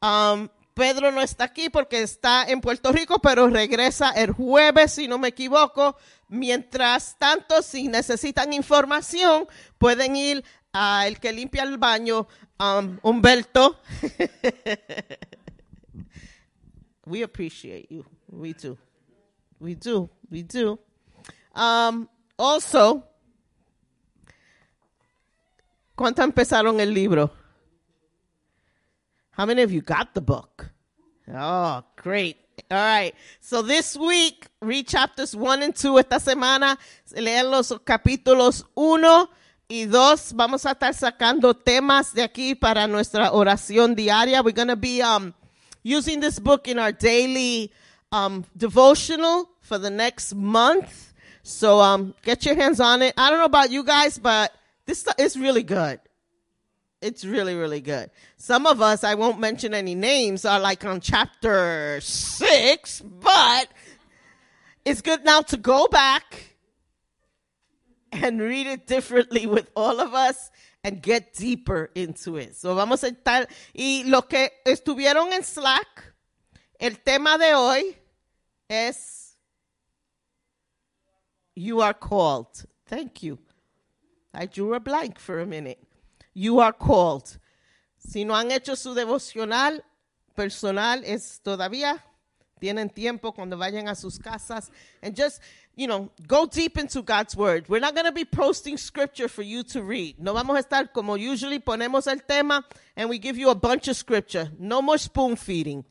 [0.01, 5.07] Um, Pedro no está aquí porque está en Puerto Rico, pero regresa el jueves, si
[5.07, 5.97] no me equivoco.
[6.29, 9.47] Mientras tanto, si necesitan información,
[9.77, 12.27] pueden ir a el que limpia el baño,
[12.59, 13.79] um, Humberto.
[17.05, 18.05] we appreciate you.
[18.29, 18.77] We do.
[19.59, 20.09] We do.
[20.29, 20.79] We do.
[21.53, 22.07] Um,
[22.37, 23.03] also,
[25.95, 27.40] ¿cuánto empezaron el libro?
[29.31, 30.71] How many of you got the book?
[31.33, 32.37] Oh, great.
[32.69, 33.15] All right.
[33.39, 35.99] So this week, read chapters 1 and 2.
[35.99, 36.77] Esta semana,
[37.15, 39.29] lean los capítulos 1
[39.69, 40.33] y 2.
[40.33, 44.43] Vamos a estar sacando temas de aquí para nuestra oración diaria.
[44.43, 45.33] We're going to be um,
[45.81, 47.71] using this book in our daily
[48.11, 51.13] um, devotional for the next month.
[51.43, 53.13] So um, get your hands on it.
[53.17, 54.53] I don't know about you guys, but
[54.85, 55.99] this is really good.
[57.01, 58.11] It's really, really good.
[58.37, 63.67] Some of us, I won't mention any names, are like on chapter six, but
[64.85, 66.55] it's good now to go back
[68.11, 70.51] and read it differently with all of us
[70.83, 72.55] and get deeper into it.
[72.55, 76.13] So vamos a estar, y los que estuvieron en Slack,
[76.79, 77.95] el tema de hoy
[78.69, 79.35] es
[81.55, 82.65] You are called.
[82.85, 83.39] Thank you.
[84.33, 85.79] I drew a blank for a minute.
[86.33, 87.39] You are called.
[87.97, 89.83] Si no han hecho su devocional
[90.35, 92.03] personal, es todavía
[92.59, 94.71] tienen tiempo cuando vayan a sus casas
[95.01, 95.41] and just,
[95.75, 97.67] you know, go deep into God's word.
[97.67, 100.19] We're not going to be posting scripture for you to read.
[100.19, 102.63] No vamos a estar como usually ponemos el tema
[102.95, 104.51] and we give you a bunch of scripture.
[104.59, 105.83] No more spoon feeding.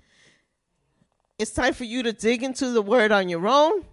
[1.39, 3.85] It's time for you to dig into the word on your own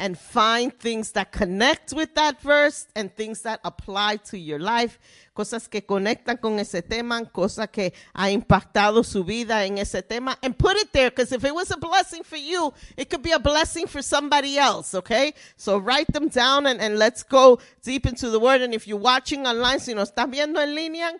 [0.00, 4.98] and find things that connect with that verse and things that apply to your life,
[5.34, 10.38] cosas que conectan con ese tema, cosas que ha impactado su vida en ese tema,
[10.42, 13.32] and put it there because if it was a blessing for you, it could be
[13.32, 15.34] a blessing for somebody else, okay?
[15.56, 18.62] So write them down and, let's go deep into the word.
[18.62, 21.12] And if you're watching online, si nos están viendo en línea,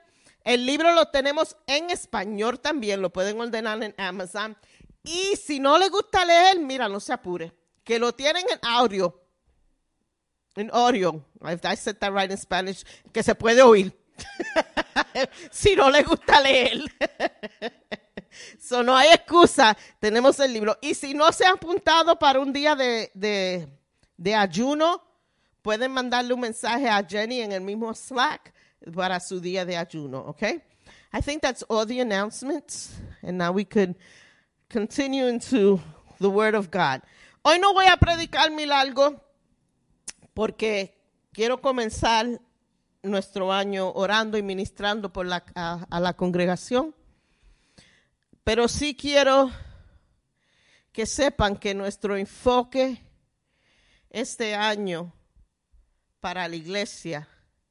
[0.42, 4.56] el libro lo tenemos en español también, lo pueden ordenar en Amazon.
[5.04, 9.20] Y si no le gusta leer, mira, no se apure que lo tienen en audio,
[10.56, 13.92] en audio, if I said that right in Spanish, que se puede oír.
[15.50, 16.82] si no le gusta leer.
[18.58, 20.76] so no hay excusa, tenemos el libro.
[20.80, 23.68] Y si no se han apuntado para un día de, de,
[24.16, 25.02] de ayuno,
[25.62, 28.52] pueden mandarle un mensaje a Jenny en el mismo Slack
[28.94, 30.62] para su día de ayuno, okay?
[31.12, 32.92] I think that's all the announcements.
[33.22, 33.96] And now we could
[34.68, 35.80] continue into
[36.20, 37.02] the Word of God.
[37.42, 39.24] Hoy no voy a predicar mi largo
[40.34, 41.00] porque
[41.32, 42.38] quiero comenzar
[43.02, 46.94] nuestro año orando y ministrando por a la congregación.
[48.44, 49.50] Pero sí quiero
[50.92, 53.02] que sepan que nuestro enfoque
[54.10, 55.14] este año
[56.20, 57.26] para la iglesia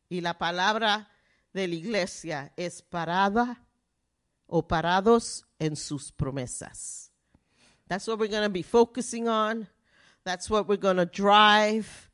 [0.09, 1.11] y la palabra
[1.53, 3.67] de la iglesia es parada
[4.47, 7.08] o parados en sus promesas.
[7.89, 9.67] That's what we're going to be focusing on.
[10.23, 12.09] That's what we're going to drive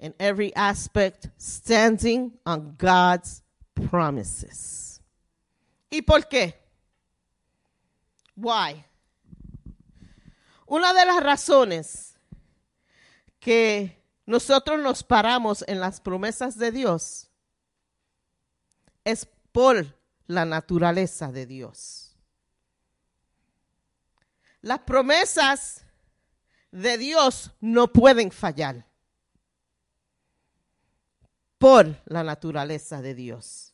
[0.00, 3.42] in every aspect, standing on God's
[3.90, 5.00] promises.
[5.90, 6.54] ¿Y por qué?
[8.34, 8.84] Why?
[10.66, 12.14] Una de las razones
[13.40, 17.28] que nosotros nos paramos en las promesas de Dios,
[19.04, 19.94] es por
[20.26, 22.07] la naturaleza de Dios.
[24.62, 25.84] Las promesas
[26.72, 28.84] de Dios no pueden fallar
[31.58, 33.72] por la naturaleza de Dios.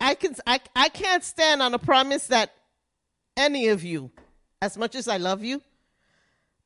[0.00, 2.52] I, can, I, I can't stand on a promise that
[3.36, 4.10] any of you,
[4.62, 5.60] as much as I love you,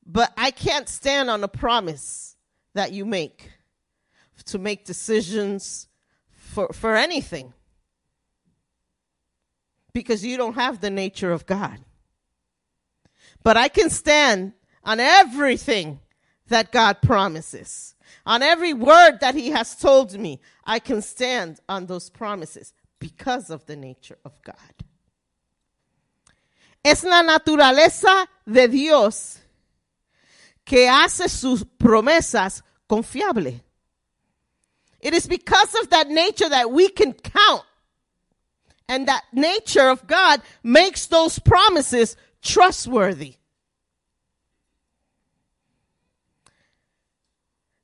[0.06, 2.36] but I can't stand on a promise
[2.74, 3.50] that you make
[4.46, 5.88] to make decisions
[6.30, 7.52] for, for anything
[9.92, 11.78] because you don't have the nature of God.
[13.42, 14.52] But I can stand
[14.84, 16.00] on everything
[16.48, 17.94] that God promises.
[18.26, 23.50] On every word that He has told me, I can stand on those promises because
[23.50, 24.56] of the nature of God.
[26.84, 29.38] Es la naturaleza de Dios
[30.64, 33.60] que hace sus promesas confiable.
[35.00, 37.62] It is because of that nature that we can count.
[38.88, 42.16] And that nature of God makes those promises
[42.48, 43.34] trustworthy.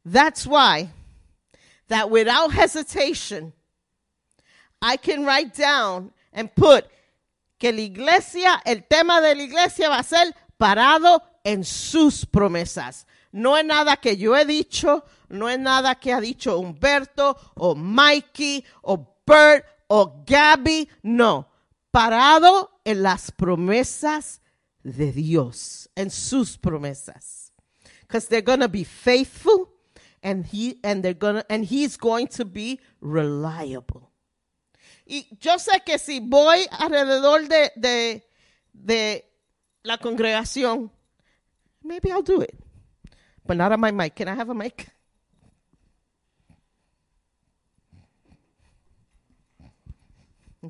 [0.04, 0.90] That's why
[1.88, 3.52] that without hesitation,
[4.80, 6.86] I can write down and put
[7.58, 13.06] que la iglesia, el tema de la iglesia va a ser parado en sus promesas.
[13.32, 17.74] No es nada que yo he dicho, no es nada que ha dicho Humberto o
[17.74, 21.48] Mikey o Bert o Gabby, no.
[21.90, 24.40] Parado en las promesas
[24.84, 27.52] de Dios, en sus promesas.
[28.02, 29.70] Because they're going to be faithful
[30.22, 34.10] and he and they're gonna and he's going to be reliable.
[35.06, 38.26] Y yo sé que si voy alrededor de, de,
[38.72, 39.24] de
[39.82, 40.90] la congregación,
[41.82, 42.58] maybe I'll do it.
[43.46, 44.16] But not on my mic.
[44.16, 44.88] Can I have a mic?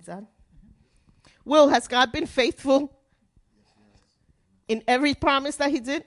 [0.07, 0.25] That?
[1.45, 2.93] Will, has God been faithful
[4.69, 6.05] in every promise that He did?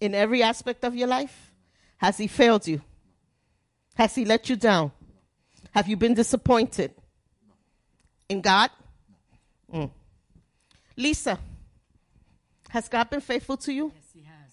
[0.00, 1.52] In every aspect of your life?
[1.98, 2.80] Has He failed you?
[3.94, 4.92] Has He let you down?
[5.72, 6.92] Have you been disappointed
[8.28, 8.70] in God?
[9.72, 9.90] Mm.
[10.96, 11.38] Lisa,
[12.68, 13.92] has God been faithful to you?
[13.94, 14.50] Yes, He has.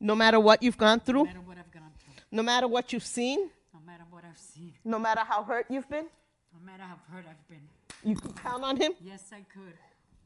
[0.00, 1.24] No matter what you've gone through?
[1.24, 4.38] No matter what I've gone through, no matter what you've seen, no matter what I've
[4.38, 6.06] seen, no matter how hurt you've been,
[6.52, 7.62] no matter how hurt I've been.
[8.04, 8.92] you can count on Him.
[9.00, 9.74] Yes, I could.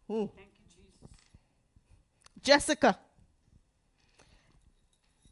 [0.09, 0.27] Hmm.
[0.37, 0.50] Thank.
[2.43, 2.99] Jessica,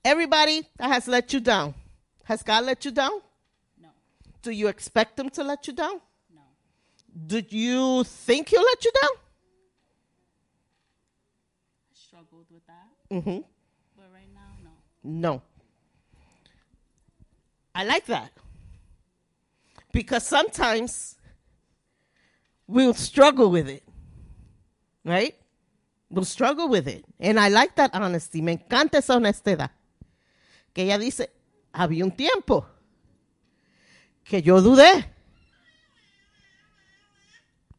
[0.04, 1.74] everybody that has let you down,
[2.24, 3.20] has God let you down?
[3.80, 3.88] No,
[4.42, 6.00] Do you expect them to let you down?
[6.34, 6.42] no.
[7.26, 9.11] Did you think He'll let you down?
[11.90, 13.38] I struggled with that, Mm-hmm.
[13.96, 14.70] but right now, no.
[15.32, 15.42] No.
[17.74, 18.30] I like that.
[19.92, 21.16] Because sometimes
[22.66, 23.82] we'll struggle with it.
[25.04, 25.34] Right?
[26.11, 27.04] We'll struggle with it.
[27.20, 28.40] And I like that honesty.
[28.40, 29.70] Me encanta esa honestidad.
[30.72, 31.30] Que ella dice,
[31.72, 32.66] había un tiempo
[34.24, 35.04] que yo dudé.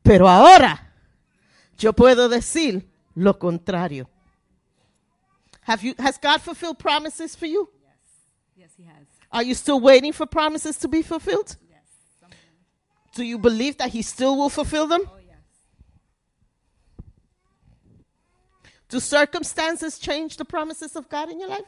[0.03, 0.93] Pero ahora
[1.77, 4.09] yo puedo decir lo contrario.
[5.63, 7.69] Have you has God fulfilled promises for you?
[7.83, 7.91] Yes,
[8.55, 9.05] Yes, He has.
[9.31, 11.55] Are you still waiting for promises to be fulfilled?
[11.69, 11.83] Yes.
[13.13, 15.01] Do you believe that he still will fulfill them?
[15.05, 15.37] Oh, yes.
[18.89, 21.61] Do circumstances change the promises of God in your life?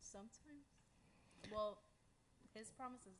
[0.00, 0.30] Sometimes.
[1.50, 1.78] Well,
[2.54, 3.14] his promises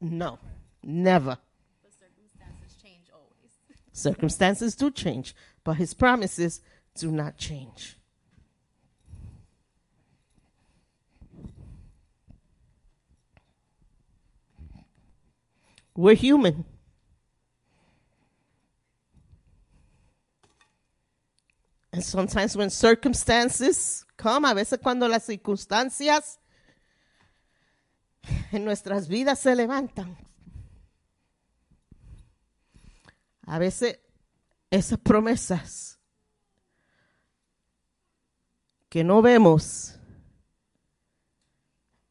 [0.00, 0.10] No.
[0.10, 0.38] no,
[0.82, 1.38] Never.
[1.82, 3.52] but circumstances change always.
[3.92, 6.62] Circumstances do change, but his promises
[6.94, 7.96] do not change.
[15.94, 16.64] We're human.
[22.02, 26.40] Sometimes when circumstances come, a veces cuando las circunstancias
[28.52, 30.16] en nuestras vidas se levantan,
[33.46, 33.98] a veces
[34.70, 35.98] esas promesas
[38.88, 39.98] que no vemos,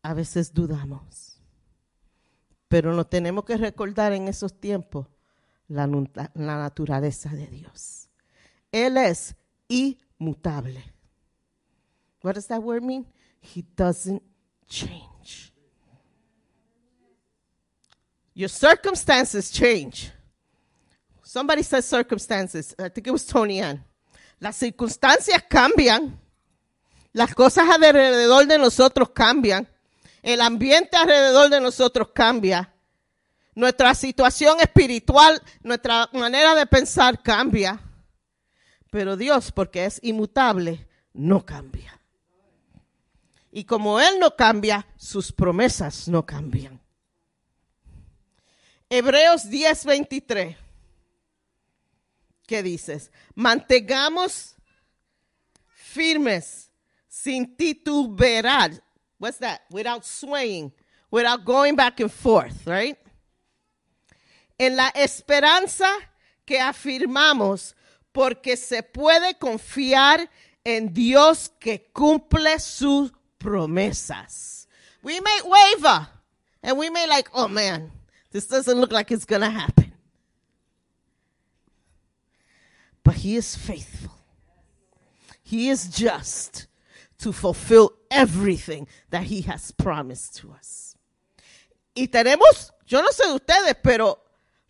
[0.04, 1.40] a veces dudamos.
[2.68, 5.08] Pero nos tenemos que recordar en esos tiempos
[5.68, 8.10] la, la naturaleza de Dios.
[8.72, 9.36] Él es
[9.72, 10.78] inmutable.
[12.22, 13.06] What does that word mean?
[13.40, 14.22] He doesn't
[14.68, 15.52] change.
[18.34, 20.12] Your circumstances change.
[21.24, 22.76] Somebody said circumstances.
[22.78, 23.84] I think it was Tony Ann.
[24.40, 26.18] Las circunstancias cambian.
[27.14, 29.68] Las cosas alrededor de nosotros cambian.
[30.22, 32.74] El ambiente alrededor de nosotros cambia.
[33.54, 37.80] Nuestra situación espiritual, nuestra manera de pensar cambia.
[38.92, 42.00] Pero Dios, porque es inmutable, no cambia.
[43.52, 46.80] Y como Él no cambia, sus promesas no cambian.
[48.90, 50.58] Hebreos 10:23.
[52.46, 53.12] ¿Qué dices?
[53.34, 54.56] Mantengamos
[55.66, 56.70] firmes
[57.08, 58.84] sin titubear.
[59.18, 59.62] What's that?
[59.70, 60.74] Without swaying,
[61.10, 62.98] without going back and forth, right?
[64.58, 65.90] En la esperanza
[66.46, 67.76] que afirmamos,
[68.12, 70.30] porque se puede confiar
[70.64, 74.68] en Dios que cumple sus promesas.
[75.04, 76.08] We may waver
[76.64, 77.92] and we may like, oh man,
[78.32, 79.94] this doesn't look like it's going to happen.
[83.04, 84.12] But he is faithful.
[85.44, 86.68] He is just
[87.20, 90.96] to fulfill everything that he has promised to us.
[91.96, 94.20] Y tenemos, yo no sé de ustedes, pero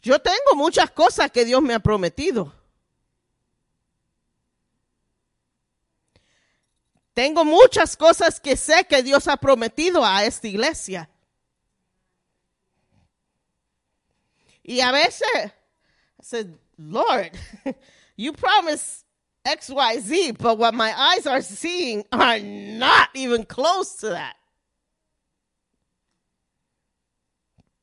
[0.02, 2.54] yo tengo muchas cosas que Dios me ha prometido.
[7.14, 11.10] Tengo muchas cosas que sé que Dios ha prometido a esta iglesia.
[14.64, 17.32] Y a veces, I said, Lord,
[18.16, 19.06] you promised
[19.44, 24.36] X, Y, Z, but what my eyes are seeing are not even close to that.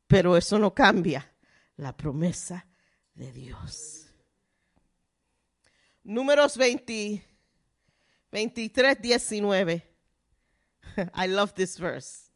[0.09, 1.23] Pero eso no cambia
[1.77, 2.65] la promesa
[3.15, 4.07] de Dios.
[6.07, 7.23] Números 20,
[8.33, 9.83] 23, 19.
[11.15, 12.31] I love this verse.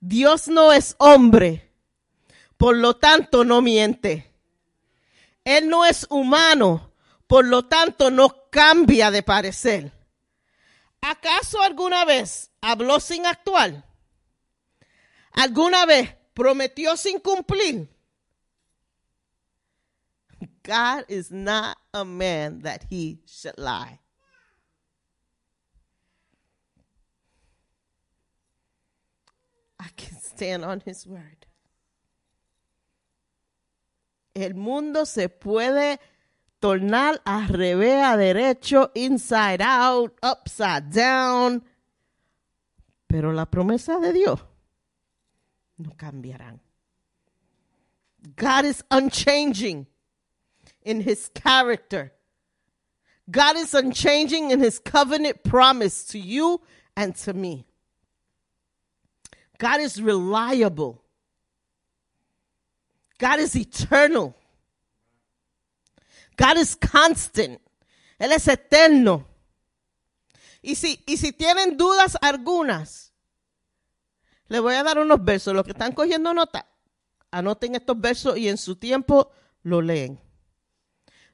[0.00, 1.70] Dios no es hombre,
[2.56, 4.30] por lo tanto no miente.
[5.44, 6.92] Él no es humano,
[7.26, 9.92] por lo tanto no cambia de parecer.
[11.00, 13.84] ¿Acaso alguna vez habló sin actuar?
[15.32, 17.88] ¿Alguna vez prometió sin cumplir?
[20.62, 24.00] God is not a man that he should lie.
[29.84, 31.46] I can stand on his word.
[34.34, 35.98] El mundo se puede
[36.60, 41.62] tornar a revés, a derecho, inside out, upside down.
[43.06, 44.40] Pero la promesa de Dios
[45.78, 46.60] no cambiarán.
[48.36, 49.86] God is unchanging
[50.82, 52.12] in his character.
[53.30, 56.60] God is unchanging in his covenant promise to you
[56.96, 57.66] and to me.
[59.58, 61.02] God is reliable.
[63.18, 64.34] God is eternal.
[66.36, 67.60] God is constant.
[68.18, 69.26] Él es eterno.
[70.62, 73.12] Y si, y si tienen dudas algunas,
[74.48, 75.54] les voy a dar unos versos.
[75.54, 76.66] Los que están cogiendo nota,
[77.30, 79.30] anoten estos versos y en su tiempo
[79.62, 80.20] lo leen.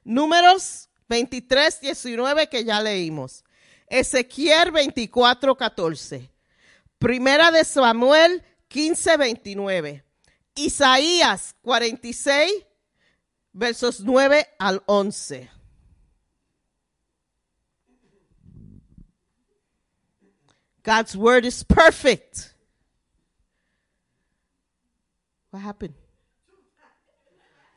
[0.03, 3.43] Números 23, 19 que ya leímos.
[3.87, 6.30] Ezequiel 24, 14.
[7.01, 10.03] Primera de Samuel 15, 29.
[10.53, 12.63] Isaías 46,
[13.53, 15.49] versos 9 al 11.
[20.83, 22.53] God's word is perfect.
[25.49, 25.95] What happened?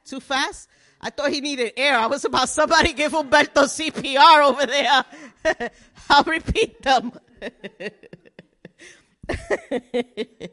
[0.05, 0.69] Too fast?
[1.01, 1.97] I thought he needed air.
[1.97, 5.71] I was about somebody give Humberto CPR over there.
[6.11, 7.13] I'll repeat them.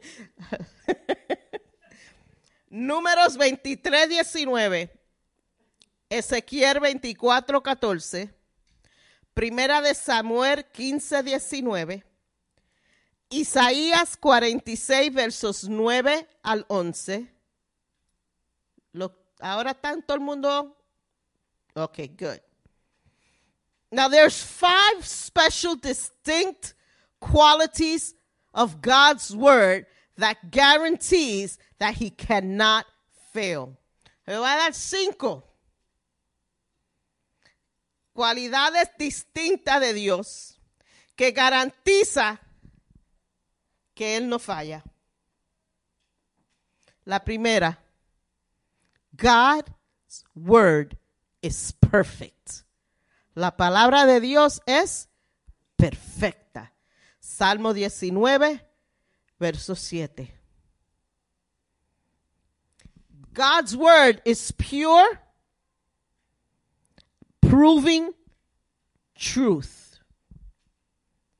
[2.70, 4.90] Números 23, 19.
[6.08, 8.34] Ezequiel 24, 14.
[9.34, 12.04] Primera de Samuel 15, 19.
[13.30, 17.32] Isaías 46, versos 9 al 11.
[18.92, 20.76] Lo, ahora todo el mundo.
[21.74, 22.40] Okay, good.
[23.90, 26.74] Now there's five special distinct
[27.20, 28.14] qualities
[28.54, 29.86] of God's word
[30.16, 32.84] that guarantees that he cannot
[33.32, 33.76] fail.
[34.26, 35.44] Dar cinco
[38.12, 40.60] cualidades distintas de Dios
[41.16, 42.40] que garantiza
[43.94, 44.82] que Él no falla.
[47.04, 47.78] La primera,
[49.16, 50.96] God's word
[51.42, 52.64] is perfect.
[53.34, 55.08] La palabra de Dios es
[55.76, 56.41] perfecta.
[57.34, 58.60] Salmo 19,
[59.40, 60.28] verso 7.
[63.32, 65.18] God's word is pure,
[67.40, 68.12] proving
[69.16, 69.98] truth.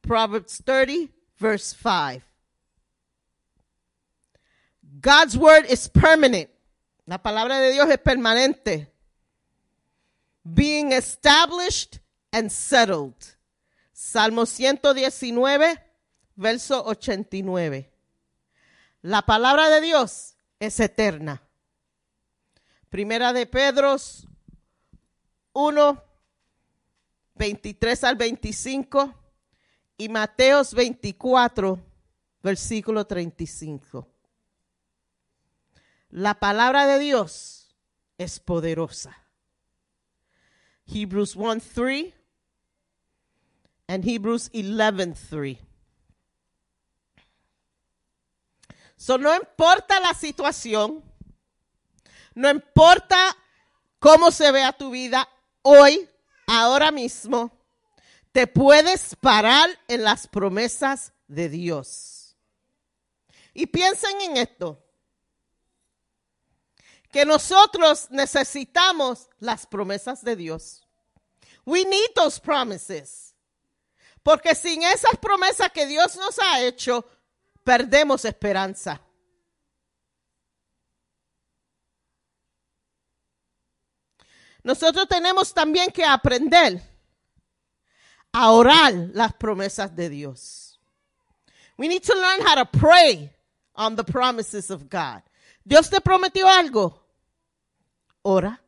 [0.00, 2.24] Proverbs 30, verse 5.
[4.98, 6.48] God's word is permanent.
[7.06, 8.86] La palabra de Dios es permanente.
[10.54, 12.00] Being established
[12.32, 13.36] and settled.
[14.02, 15.80] Salmo 119,
[16.34, 17.88] verso 89.
[19.00, 21.40] La palabra de Dios es eterna.
[22.90, 23.94] Primera de Pedro
[25.52, 26.04] 1,
[27.36, 29.14] 23 al 25
[29.96, 31.78] y Mateos 24,
[32.42, 34.08] versículo 35.
[36.10, 37.76] La palabra de Dios
[38.18, 39.16] es poderosa.
[40.86, 42.21] Hebrews 1 3
[43.92, 45.58] and Hebrews 11 3.
[48.96, 51.02] So, no importa la situación,
[52.34, 53.36] no importa
[53.98, 55.28] cómo se vea tu vida
[55.60, 56.08] hoy,
[56.46, 57.50] ahora mismo,
[58.32, 62.34] te puedes parar en las promesas de Dios.
[63.52, 64.82] Y piensen en esto,
[67.10, 70.82] que nosotros necesitamos las promesas de Dios.
[71.66, 73.31] We need those promises.
[74.22, 77.04] Porque sin esas promesas que Dios nos ha hecho,
[77.64, 79.00] perdemos esperanza.
[84.62, 86.80] Nosotros tenemos también que aprender
[88.32, 90.80] a orar las promesas de Dios.
[91.76, 93.30] We need to learn how to pray
[93.74, 95.22] on the promises of God.
[95.64, 97.02] Dios te prometió algo.
[98.22, 98.60] Ora.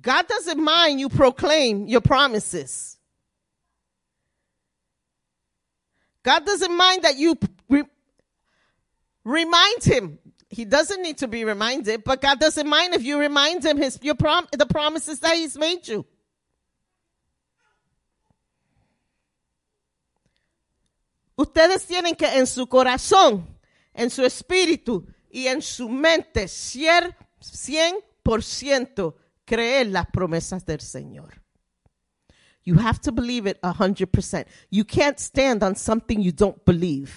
[0.00, 2.96] God doesn't mind you proclaim your promises.
[6.22, 7.36] God doesn't mind that you
[7.68, 7.84] re-
[9.24, 10.18] remind him.
[10.48, 13.98] He doesn't need to be reminded, but God doesn't mind if you remind him his
[14.02, 16.04] your prom- the promises that he's made you.
[21.38, 23.46] Ustedes tienen que en su corazón,
[23.94, 29.14] en su espíritu y en su mente cier- 100%
[29.50, 31.42] creer las promesas del Señor.
[32.62, 34.46] You have to believe it 100%.
[34.70, 37.10] You can't stand on something you don't believe.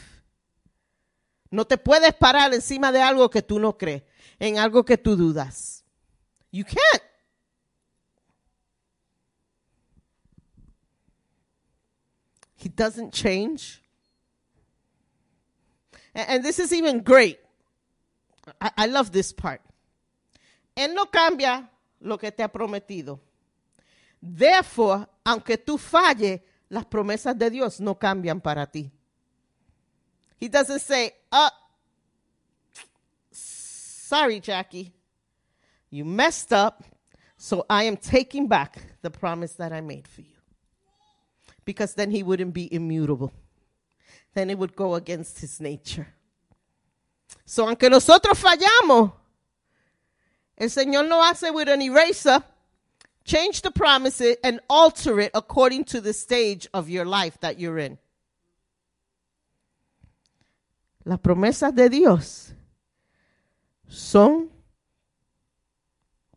[1.51, 4.01] No te puedes parar encima de algo que tú no crees,
[4.39, 5.83] en algo que tú dudas.
[6.51, 7.03] You can't.
[12.55, 13.81] He doesn't change.
[16.15, 17.39] A- And this is even great.
[18.61, 19.61] I, I love this part.
[20.75, 21.69] Él no cambia
[22.03, 23.19] lo que te ha prometido.
[24.21, 28.91] Therefore, aunque tú falles, las promesas de Dios no cambian para ti.
[30.39, 31.49] He doesn't say, uh,
[33.31, 34.93] sorry, Jackie,
[35.89, 36.83] you messed up,
[37.37, 40.27] so I am taking back the promise that I made for you.
[41.65, 43.31] Because then he wouldn't be immutable.
[44.33, 46.07] Then it would go against his nature.
[47.45, 49.13] So, aunque nosotros fallamos,
[50.57, 52.43] el Señor lo hace with an eraser,
[53.25, 57.79] change the promises and alter it according to the stage of your life that you're
[57.79, 57.97] in.
[61.05, 62.53] Las promesas de Dios
[63.87, 64.49] son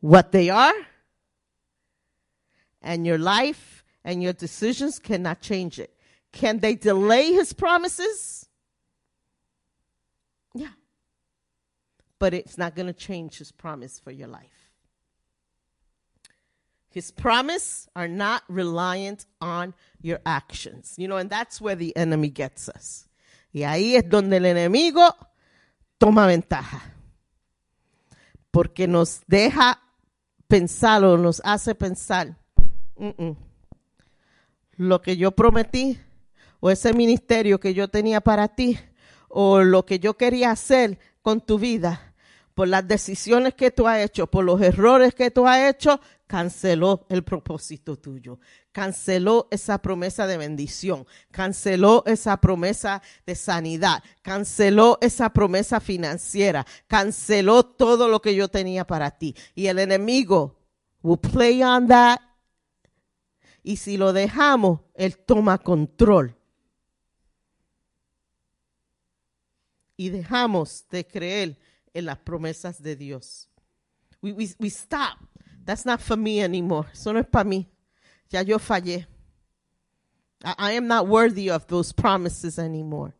[0.00, 0.74] what they are,
[2.82, 5.92] and your life and your decisions cannot change it.
[6.32, 8.48] Can they delay his promises?
[12.18, 14.72] But it's not going to change his promise for your life.
[16.88, 20.94] His promise are not reliant on your actions.
[20.96, 23.06] You know, and that's where the enemy gets us.
[23.52, 25.14] Y ahí es donde el enemigo
[25.98, 26.80] toma ventaja.
[28.50, 29.78] Porque nos deja
[30.48, 32.36] pensar o nos hace pensar,
[32.98, 33.36] "Mm-mm,
[34.78, 35.98] lo que yo prometí
[36.60, 38.78] o ese ministerio que yo tenía para ti
[39.28, 42.05] o lo que yo quería hacer con tu vida,
[42.56, 47.04] por las decisiones que tú has hecho, por los errores que tú has hecho, canceló
[47.10, 48.40] el propósito tuyo,
[48.72, 57.62] canceló esa promesa de bendición, canceló esa promesa de sanidad, canceló esa promesa financiera, canceló
[57.62, 59.36] todo lo que yo tenía para ti.
[59.54, 60.56] Y el enemigo
[61.02, 62.18] will play on that.
[63.62, 66.34] Y si lo dejamos, él toma control.
[69.98, 71.65] Y dejamos de creer
[71.96, 73.48] en las promesas de Dios.
[74.20, 75.18] We, stop.
[75.64, 76.88] That's not for me anymore.
[76.92, 77.66] Eso no es para mí.
[78.30, 79.06] Ya yo fallé.
[80.44, 83.14] I, am not worthy of those promises anymore.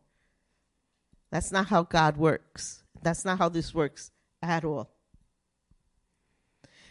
[1.29, 2.83] That's not how God works.
[3.01, 4.11] That's not how this works
[4.41, 4.89] at all.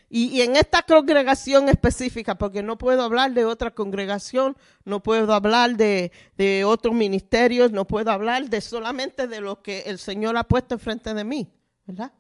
[0.09, 5.32] Y, y en esta congregación específica, porque no puedo hablar de otra congregación, no puedo
[5.34, 10.37] hablar de, de otros ministerios, no puedo hablar de solamente de lo que el Señor
[10.37, 11.53] ha puesto enfrente de mí,
[11.87, 12.12] ¿verdad?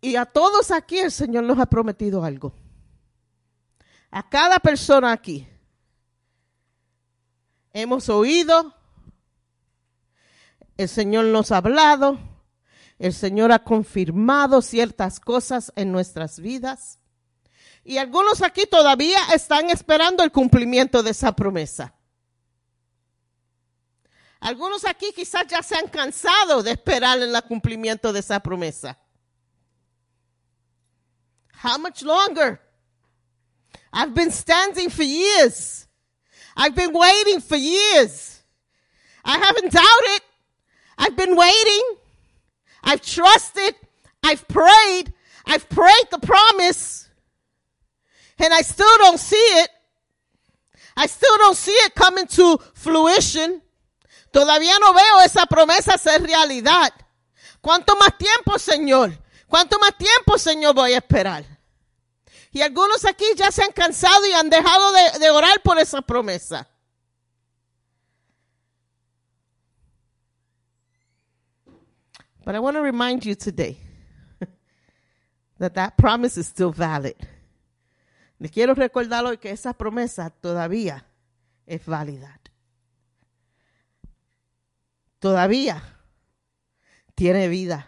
[0.00, 2.54] Y a todos aquí el Señor nos ha prometido algo.
[4.10, 5.46] A cada persona aquí.
[7.72, 8.74] Hemos oído,
[10.76, 12.18] el Señor nos ha hablado,
[12.98, 16.98] el Señor ha confirmado ciertas cosas en nuestras vidas.
[17.84, 21.97] Y algunos aquí todavía están esperando el cumplimiento de esa promesa.
[24.40, 28.98] Algunos aquí quizás ya se han cansado de esperar el cumplimiento de esa promesa.
[31.62, 32.60] How much longer?
[33.92, 35.86] I've been standing for years.
[36.56, 38.42] I've been waiting for years.
[39.24, 40.22] I haven't doubted.
[40.98, 41.82] I've been waiting.
[42.82, 43.74] I've trusted.
[44.22, 45.12] I've prayed.
[45.46, 47.08] I've prayed the promise.
[48.38, 49.70] And I still don't see it.
[50.96, 53.62] I still don't see it coming to fruition.
[54.30, 56.92] Todavía no veo esa promesa ser realidad.
[57.60, 59.12] ¿Cuánto más tiempo, Señor?
[59.48, 61.44] ¿Cuánto más tiempo, Señor, voy a esperar?
[62.52, 66.68] Y algunos aquí ya se han cansado y han dejado de, orar por esa promesa.
[72.44, 73.76] But I want to remind you today
[75.58, 77.16] that that promise is still valid.
[78.38, 81.04] Les quiero recordar hoy que esa promesa todavía
[81.66, 82.38] es válida.
[85.20, 85.82] Todavía
[87.16, 87.86] tiene vida.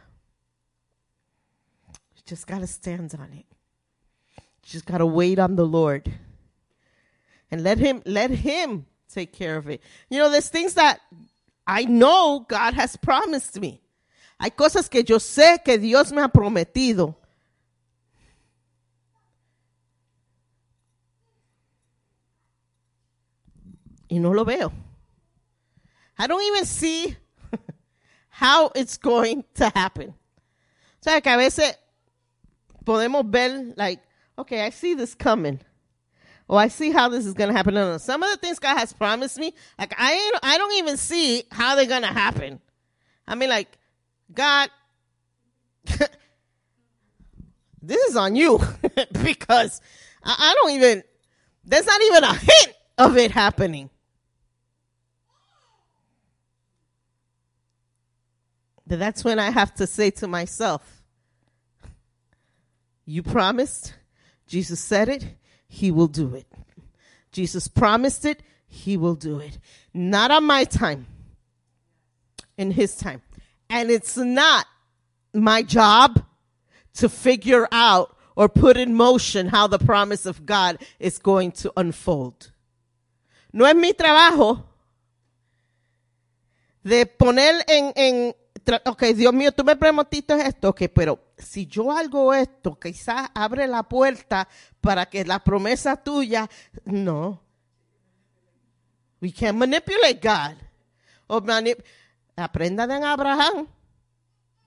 [2.16, 3.46] You just got to stand on it.
[4.36, 6.12] You just got to wait on the Lord.
[7.50, 9.80] And let him let him take care of it.
[10.08, 11.00] You know, there's things that
[11.66, 13.80] I know God has promised me.
[14.40, 17.14] Hay cosas que yo sé que Dios me ha prometido.
[24.08, 24.72] Y no lo veo.
[26.20, 27.16] I don't even see
[28.28, 30.10] how it's going to happen.
[30.10, 31.72] O sea, que a veces
[32.84, 34.00] podemos ver, like,
[34.36, 35.60] okay, I see this coming.
[36.46, 37.72] Or I see how this is going to happen.
[37.72, 37.96] No, no.
[37.96, 41.44] Some of the things God has promised me, like, I, ain't, I don't even see
[41.50, 42.60] how they're going to happen.
[43.26, 43.78] I mean, like,
[44.34, 44.68] God,
[47.80, 48.60] this is on you
[49.24, 49.80] because
[50.22, 51.02] I, I don't even,
[51.64, 53.88] there's not even a hint of it happening.
[58.96, 61.02] That's when I have to say to myself,
[63.04, 63.94] you promised,
[64.46, 65.26] Jesus said it,
[65.68, 66.46] he will do it.
[67.32, 69.58] Jesus promised it, he will do it.
[69.94, 71.06] Not on my time,
[72.56, 73.22] in his time.
[73.68, 74.66] And it's not
[75.32, 76.24] my job
[76.94, 81.72] to figure out or put in motion how the promise of God is going to
[81.76, 82.50] unfold.
[83.52, 84.62] No es mi trabajo
[86.84, 88.32] de poner en, en
[88.84, 93.66] ok, Dios mío, tú me prometiste esto, ok, pero si yo hago esto, quizás abre
[93.66, 94.48] la puerta
[94.80, 96.48] para que la promesa tuya,
[96.84, 97.42] no.
[99.20, 100.56] We can't manipulate God.
[101.28, 101.84] O manip-
[102.36, 103.68] Aprenda de Abraham.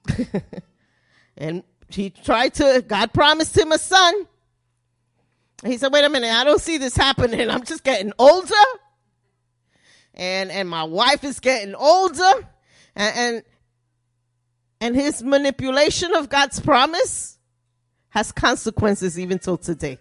[1.37, 4.27] and he tried to, God promised him a son.
[5.65, 7.49] He said, wait a minute, I don't see this happening.
[7.49, 8.53] I'm just getting older.
[10.13, 12.47] And, and my wife is getting older.
[12.95, 13.43] And, and,
[14.83, 17.37] and his manipulation of God's promise
[18.09, 19.97] has consequences even till today.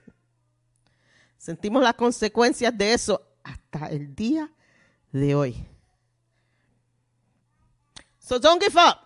[1.39, 4.49] Sentimos las consecuencias de eso hasta el día
[5.13, 5.55] de hoy.
[8.19, 8.99] So don't give up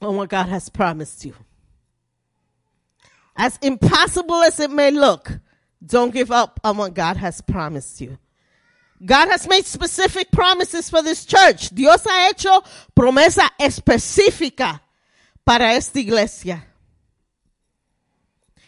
[0.00, 1.34] on what God has promised you.
[3.34, 5.40] As impossible as it may look,
[5.84, 8.18] don't give up on what God has promised you.
[9.04, 11.70] God has made specific promises for this church.
[11.70, 12.62] Dios ha hecho
[12.94, 14.82] promesa específica
[15.44, 16.66] para esta iglesia.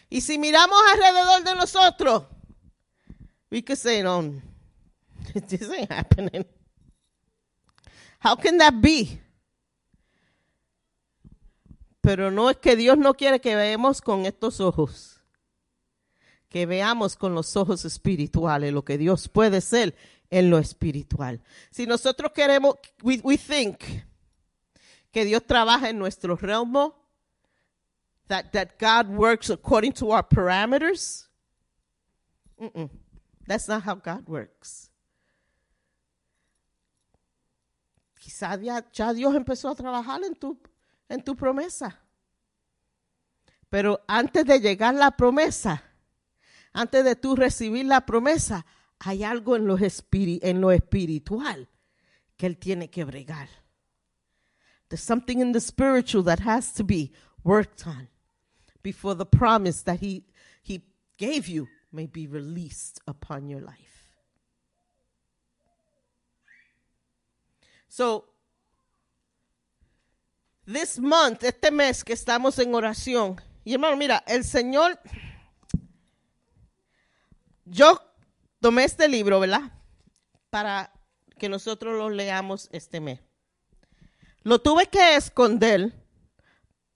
[0.09, 2.23] Y si miramos alrededor de nosotros,
[3.51, 4.41] we could say, no,
[5.47, 6.45] this ain't happening.
[8.19, 9.19] How can that be?
[12.01, 15.21] Pero no es que Dios no quiere que veamos con estos ojos.
[16.49, 19.95] Que veamos con los ojos espirituales lo que Dios puede ser
[20.33, 21.39] en lo espiritual.
[21.69, 23.83] Si nosotros queremos, we, think
[25.11, 26.95] que Dios trabaja en nuestro realmo,
[28.27, 31.27] that, that God works according to our parameters,
[33.45, 34.89] that's not how God works.
[38.19, 40.57] Quizá ya, ya Dios empezó a trabajar en tu,
[41.09, 41.99] en tu promesa.
[43.69, 45.83] Pero antes de llegar la promesa,
[46.71, 48.65] antes de tú recibir la promesa,
[49.05, 51.67] hay algo en lo, espiri- en lo espiritual
[52.37, 53.49] que él tiene que bregar.
[54.89, 57.11] There's something in the spiritual that has to be
[57.43, 58.07] worked on
[58.81, 60.23] before the promise that he,
[60.61, 60.83] he
[61.17, 64.11] gave you may be released upon your life.
[67.89, 68.25] So,
[70.65, 74.97] this month, este mes que estamos en oración, y hermano, mira, el Señor,
[77.65, 77.99] yo
[78.63, 79.73] tomé este libro, ¿verdad?
[80.49, 80.89] Para
[81.37, 83.19] que nosotros lo leamos este mes.
[84.43, 85.91] Lo tuve que esconder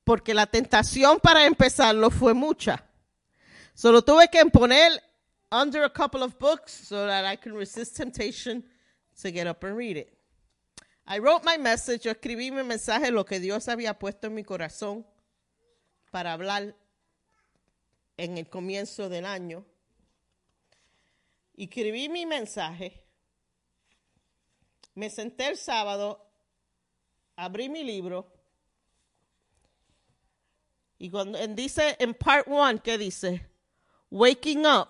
[0.06, 2.85] porque la tentación para empezarlo fue mucha.
[3.73, 5.03] So lo tuve que poner
[5.52, 8.64] under a couple of books so that I can resist temptation
[9.22, 10.18] to get up and read it.
[11.06, 14.45] I wrote my message, yo escribí mi mensaje, lo que Dios había puesto en mi
[14.45, 15.06] corazón
[16.11, 16.77] para hablar
[18.15, 19.65] en el comienzo del año.
[21.57, 23.03] Escribí mi mensaje.
[24.93, 26.19] Me senté el sábado,
[27.35, 28.31] abrí mi libro.
[30.99, 33.41] Y cuando en dice en part one, ¿qué dice?
[34.09, 34.89] Waking up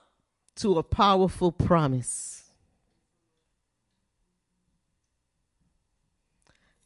[0.56, 2.44] to a powerful promise.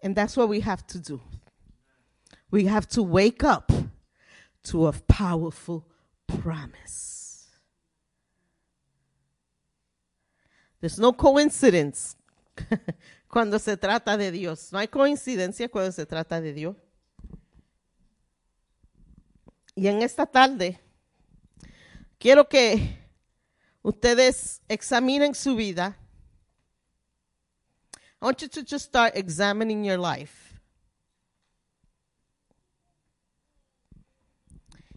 [0.04, 1.22] And that's what we have to do.
[2.50, 3.72] We have to wake up
[4.64, 5.86] to a powerful
[6.28, 7.21] promise.
[10.82, 12.18] There's no coincidence
[13.30, 14.74] cuando se trata de Dios.
[14.74, 16.76] No hay coincidencia cuando se trata de Dios.
[19.76, 20.80] Y en esta tarde
[22.20, 22.98] quiero que
[23.84, 25.96] ustedes examinen su vida.
[28.20, 30.60] I want you to just start examining your life.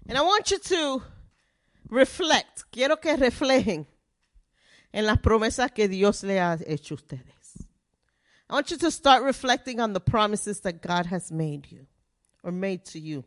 [0.08, 1.02] And I want you to
[1.90, 2.64] reflect.
[2.70, 3.86] Quiero que reflejen
[4.94, 7.66] en las promesas que Dios le ha hecho a ustedes.
[8.48, 11.86] I want you to start reflecting on the promises that God has made you
[12.44, 13.24] or made to you.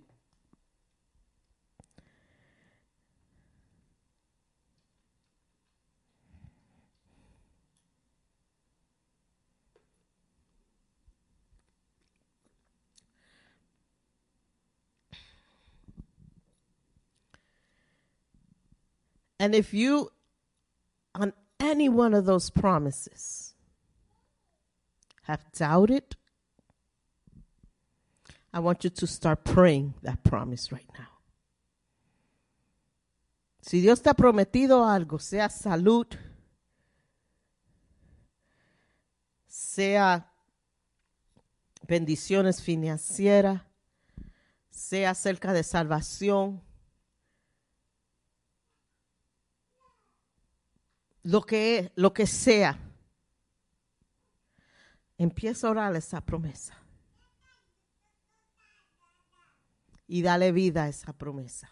[19.38, 20.11] And if you,
[21.59, 23.53] any one of those promises,
[25.23, 26.15] have doubted,
[28.53, 31.07] I want you to start praying that promise right now.
[33.61, 36.07] Si Dios te ha prometido algo, sea salud,
[39.47, 40.25] sea
[41.85, 43.61] bendiciones financieras,
[44.69, 46.61] sea acerca de salvación,
[51.27, 52.79] lo que, lo que sea,
[55.17, 56.81] empieza a orar esa promesa.
[60.07, 61.69] Y dale vida a esa promesa.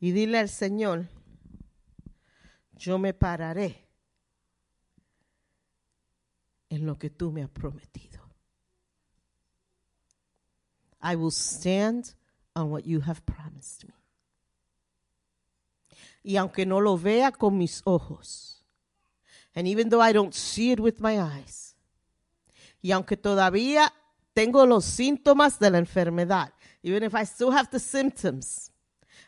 [0.00, 1.08] Y dile al Señor,
[2.72, 3.87] yo me pararé
[6.70, 8.20] en lo que tú me has prometido.
[11.00, 12.14] I will stand
[12.54, 13.94] on what you have promised me.
[16.22, 18.64] Y aunque no lo vea con mis ojos,
[19.54, 21.76] and even though I don't see it with my eyes,
[22.82, 23.92] y aunque todavía
[24.34, 28.70] tengo los síntomas de la enfermedad, even if I still have the symptoms,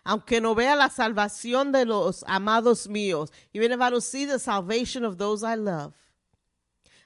[0.04, 4.38] aunque no vea la salvación de los amados míos, even if I don't see the
[4.38, 5.94] salvation of those I love,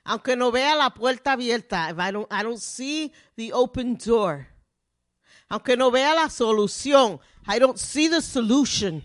[0.05, 4.47] aunque no vea la puerta abierta, I don't, I don't see the open door,
[5.48, 9.02] aunque no vea la solución, I don't see the solution.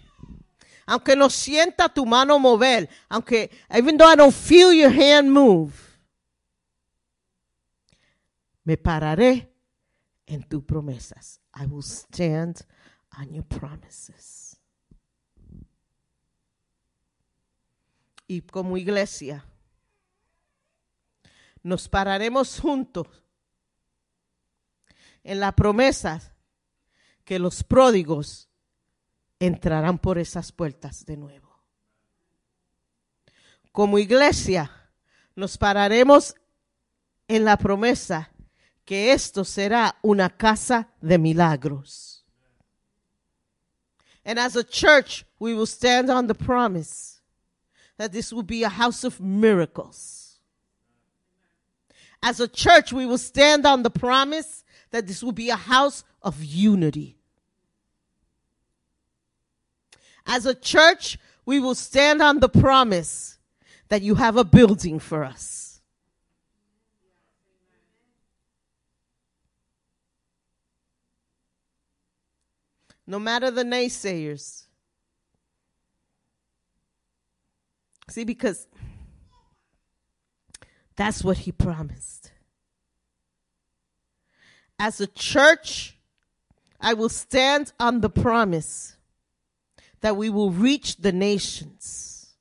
[0.85, 5.71] Aunque no sienta tu mano mover, aunque even though I don't feel your hand move,
[8.63, 9.53] me pararé
[10.25, 11.39] en tus promesas.
[11.53, 12.65] I will stand
[13.17, 14.57] on your promises.
[18.27, 19.45] Y como iglesia,
[21.63, 23.07] nos pararemos juntos
[25.23, 26.35] en la promesa
[27.23, 28.49] que los pródigos
[29.39, 31.49] entrarán por esas puertas de nuevo.
[33.71, 34.71] Como iglesia,
[35.35, 36.35] nos pararemos
[37.27, 38.31] en la promesa
[38.83, 42.25] que esto será una casa de milagros.
[44.25, 47.21] And as a church, we will stand on the promise
[47.97, 50.18] that this will be a house of miracles.
[52.21, 56.03] As a church, we will stand on the promise that this will be a house
[56.21, 57.17] of unity.
[60.25, 63.39] As a church, we will stand on the promise
[63.87, 65.81] that you have a building for us.
[73.07, 74.67] No matter the naysayers.
[78.07, 78.67] See, because
[80.99, 82.29] that's what he promised.
[84.77, 85.97] As a church,
[86.81, 88.97] I will stand on the promise
[90.01, 92.35] that we will reach the nations.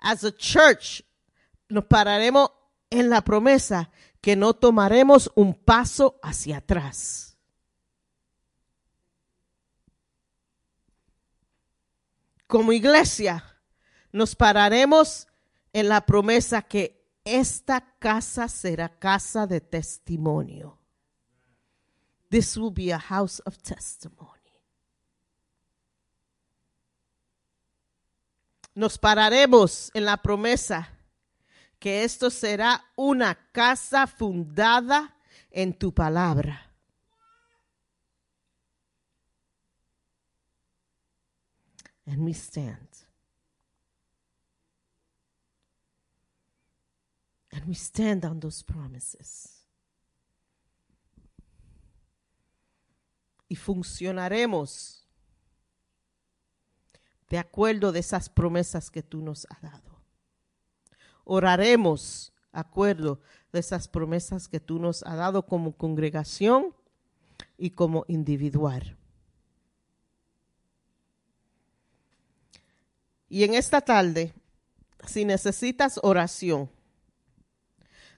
[0.00, 1.02] As a church,
[1.68, 2.48] nos pararemos
[2.90, 3.90] en la promesa
[4.22, 7.31] que no tomaremos un paso hacia atrás.
[12.52, 13.42] Como iglesia,
[14.12, 15.26] nos pararemos
[15.72, 20.78] en la promesa que esta casa será casa de testimonio.
[22.28, 24.52] This will be a house of testimony.
[28.74, 30.90] Nos pararemos en la promesa
[31.78, 35.16] que esto será una casa fundada
[35.50, 36.71] en tu palabra.
[42.06, 42.88] And we stand.
[47.52, 49.66] And we stand on those promises.
[53.48, 55.06] Y funcionaremos
[57.28, 60.02] de acuerdo de esas promesas que tú nos has dado.
[61.24, 63.20] Oraremos de acuerdo
[63.52, 66.74] de esas promesas que tú nos has dado como congregación
[67.56, 68.98] y como individual.
[73.32, 74.34] Y en esta tarde,
[75.06, 76.68] si necesitas oración,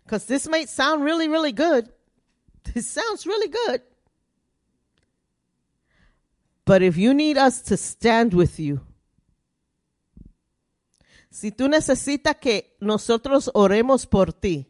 [0.02, 1.88] because this might sound really, really good.
[2.64, 3.80] This sounds really good.
[6.64, 8.80] But if you need us to stand with you,
[11.30, 14.66] si tú necesitas que nosotros oremos por ti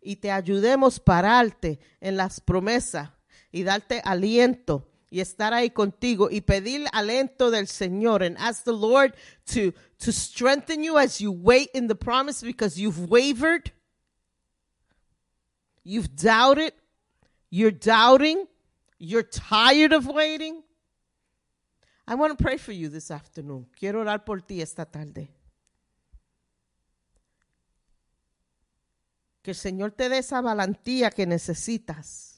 [0.00, 3.10] y te ayudemos pararte en las promesas
[3.52, 8.72] y darte aliento y estar ahí contigo y pedir aliento del Señor and ask the
[8.72, 9.14] Lord
[9.44, 13.72] to to strengthen you as you wait in the promise because you've wavered
[15.84, 16.72] you've doubted
[17.50, 18.48] you're doubting
[18.98, 20.62] you're tired of waiting
[22.06, 23.68] I want to pray for you this afternoon.
[23.78, 25.28] Quiero orar por ti esta tarde.
[29.40, 32.31] Que el Señor te dé esa valentía que necesitas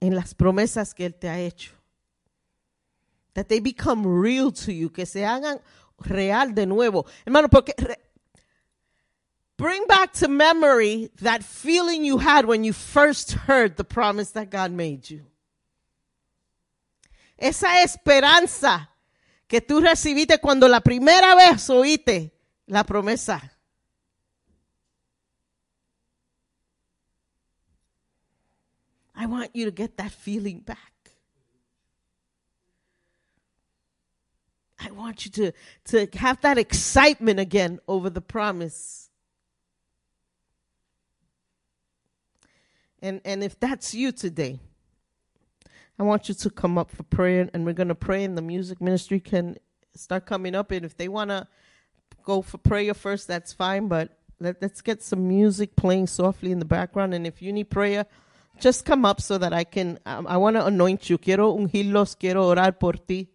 [0.00, 1.72] en las promesas que Él te ha hecho.
[3.34, 5.60] That they become real to you, que se hagan
[5.98, 7.06] real de nuevo.
[7.24, 7.74] Hermano, porque
[9.56, 14.50] bring back to memory that feeling you had when you first heard the promise that
[14.50, 15.24] God made you.
[17.36, 18.88] Esa esperanza
[19.46, 22.32] que tú recibiste cuando la primera vez oíste
[22.66, 23.57] la promesa.
[29.20, 30.78] I want you to get that feeling back.
[34.78, 35.52] I want you to,
[35.86, 39.10] to have that excitement again over the promise.
[43.02, 44.60] And, and if that's you today,
[45.98, 48.42] I want you to come up for prayer and we're going to pray and the
[48.42, 49.56] music ministry can
[49.96, 50.70] start coming up.
[50.70, 51.48] And if they want to
[52.22, 53.88] go for prayer first, that's fine.
[53.88, 57.14] But let, let's get some music playing softly in the background.
[57.14, 58.06] And if you need prayer,
[58.60, 61.18] just come up so that I can, um, I want to anoint you.
[61.18, 63.28] Quiero ungirlos, quiero orar por ti.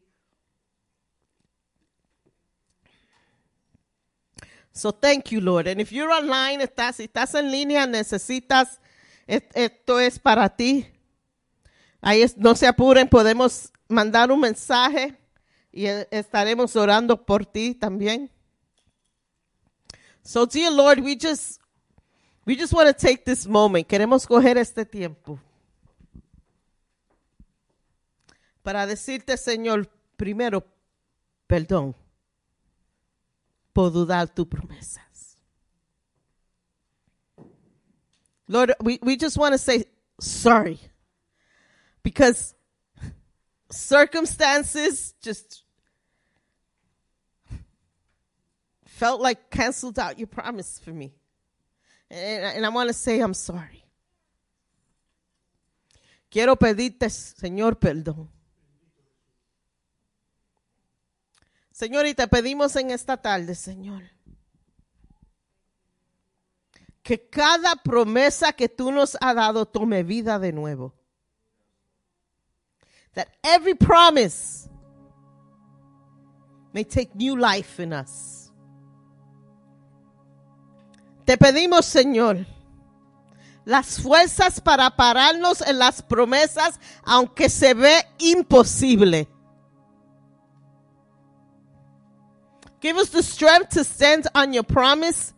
[4.71, 5.67] So thank you, Lord.
[5.67, 8.79] And if you're online, estás, estás en línea, necesitas,
[9.27, 10.87] esto es para ti.
[12.01, 15.15] Ahí es- no se apuren, podemos mandar un mensaje
[15.71, 18.29] y eh, estaremos orando por ti también.
[20.23, 21.59] So dear Lord, we just
[22.45, 23.88] we just want to take this moment.
[23.88, 25.40] Queremos coger este tiempo
[28.64, 29.88] para decirte, Señor,
[30.18, 30.64] primero,
[31.48, 31.95] perdón
[33.74, 35.38] por dudar tus promesas.
[38.48, 39.86] Lord, we, we just want to say
[40.20, 40.80] sorry
[42.03, 42.53] because
[43.72, 45.64] circumstances just
[48.86, 51.14] felt like canceled out your promise for me.
[52.15, 53.84] And, I want to say I'm sorry.
[56.34, 58.30] quiero pedirte, Señor, perdón.
[61.72, 64.03] Señor, y te pedimos en esta tarde, Señor,
[67.03, 70.95] que cada promesa que tú nos has dado tome vida de nuevo.
[73.14, 74.68] That every promise
[76.73, 78.43] may take new life in us.
[81.25, 82.45] Te pedimos, Señor,
[83.65, 89.29] las fuerzas para pararnos en las promesas, aunque se ve imposible.
[92.81, 95.33] Give us the strength to stand on your promise,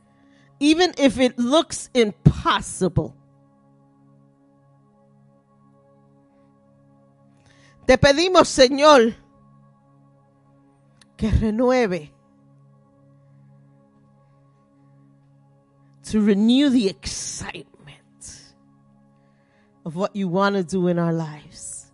[0.60, 3.14] even if it looks impossible.
[7.86, 9.14] Te pedimos, Señor,
[11.16, 12.15] que renueve,
[16.06, 17.76] to renew the excitement
[19.86, 21.92] of what you want to do in our lives.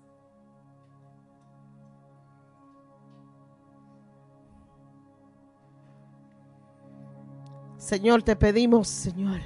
[7.77, 9.41] Señor, te pedimos, Señor,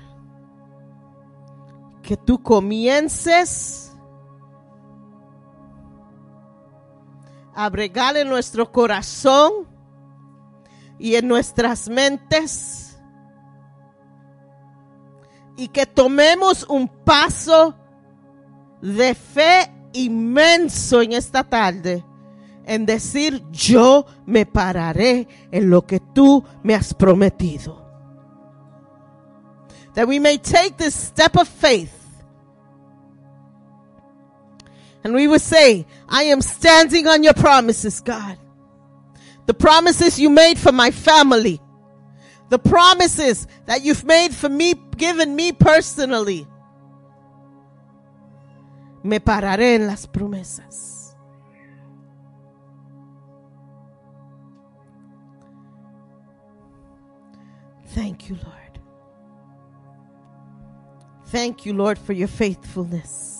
[2.03, 3.91] que tú comiences
[7.55, 9.65] a bregar en nuestro corazón
[10.99, 12.84] y en nuestras mentes
[15.57, 17.75] y que tomemos un paso
[18.81, 22.03] de fe inmenso en esta tarde
[22.65, 27.83] en decir yo me pararé en lo que tú me has prometido.
[29.93, 31.91] That we may take this step of faith
[35.03, 38.39] and we will say, I am standing on your promises, God.
[39.45, 41.61] The promises you made for my family.
[42.49, 46.47] The promises that you've made for me, given me personally.
[49.03, 51.15] Me pararé en las promesas.
[57.87, 58.79] Thank you, Lord.
[61.27, 63.34] Thank you, Lord, for your faithfulness.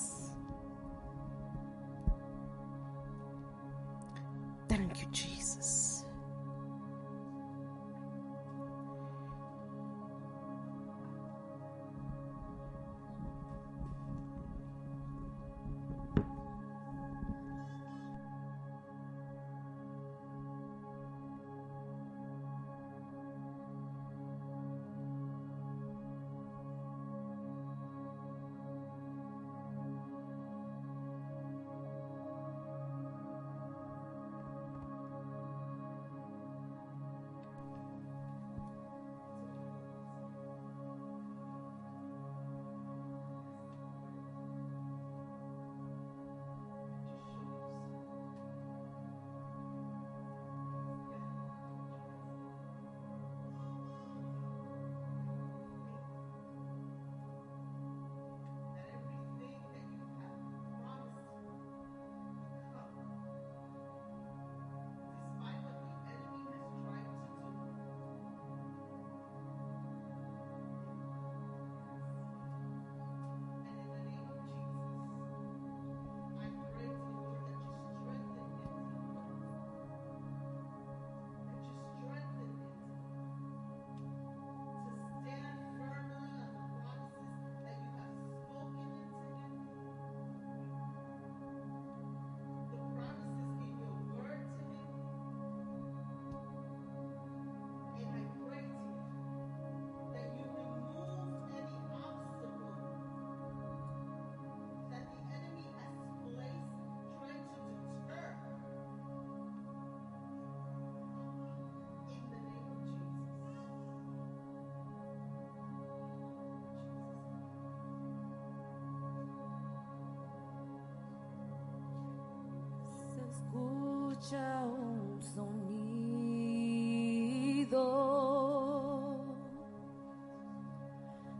[124.26, 125.76] Escucha un sonido,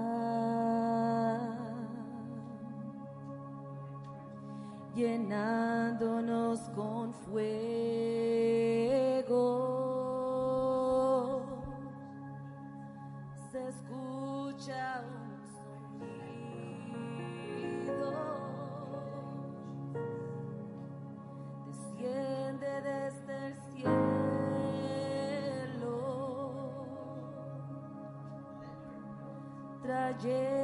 [30.19, 30.58] trayendo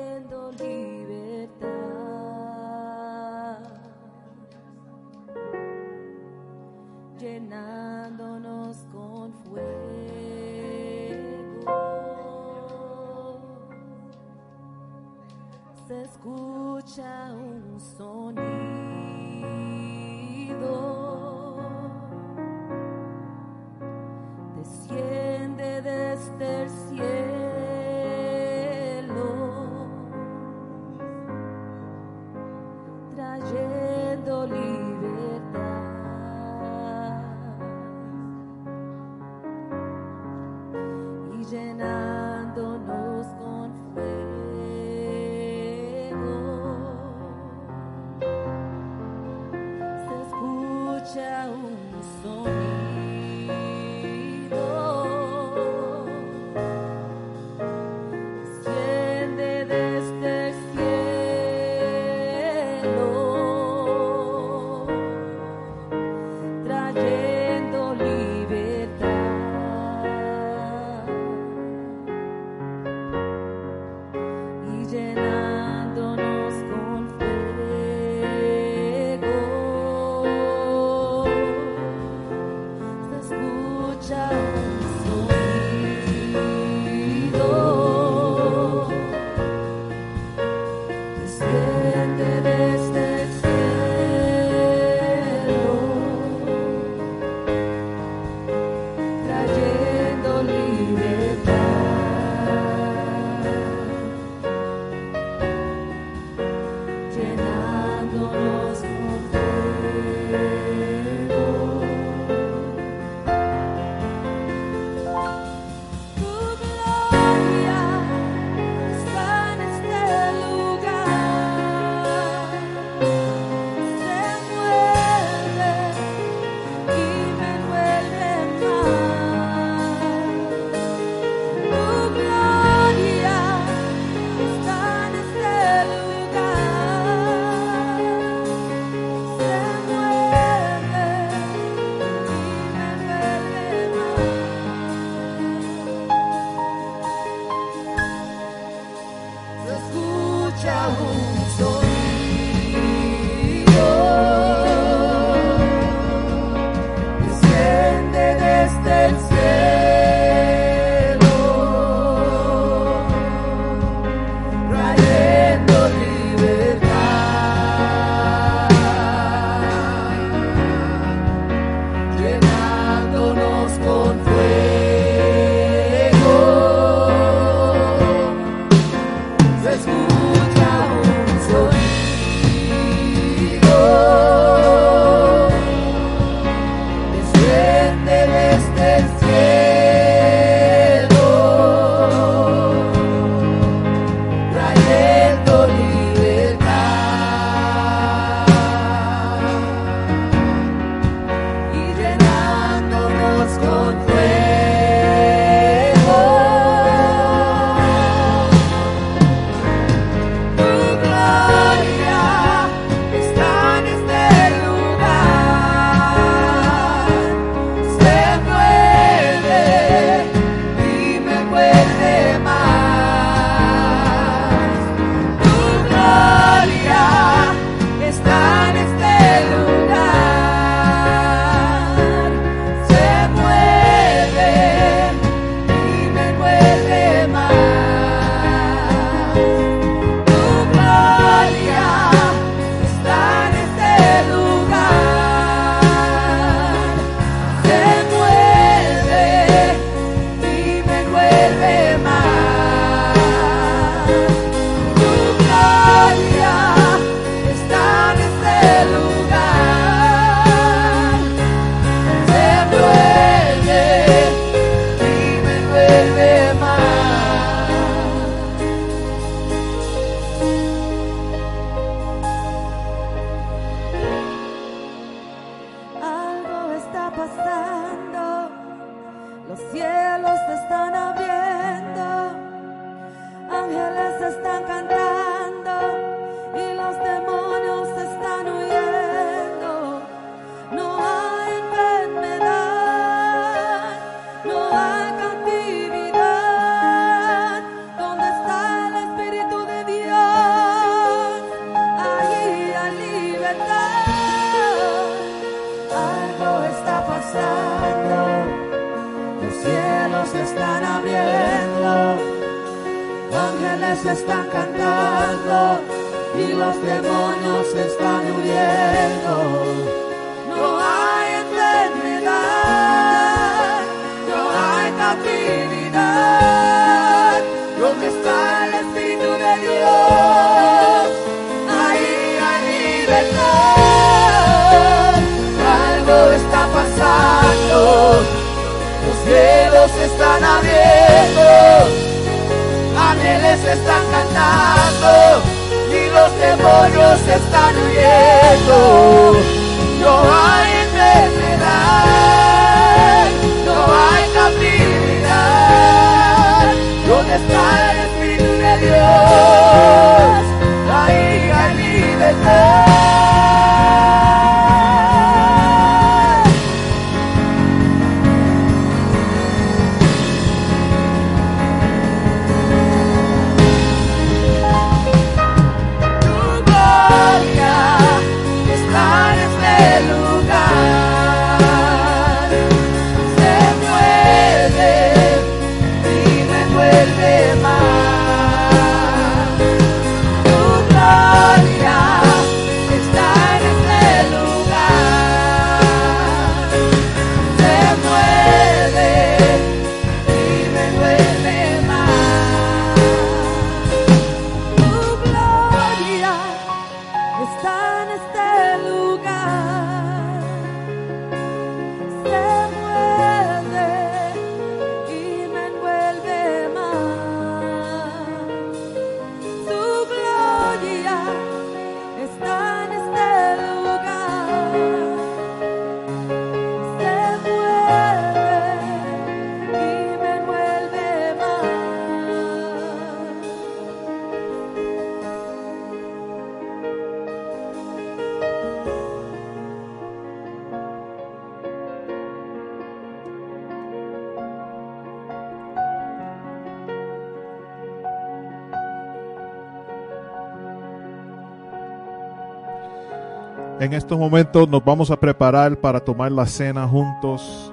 [453.84, 457.70] En estos momentos nos vamos a preparar para tomar la cena juntos,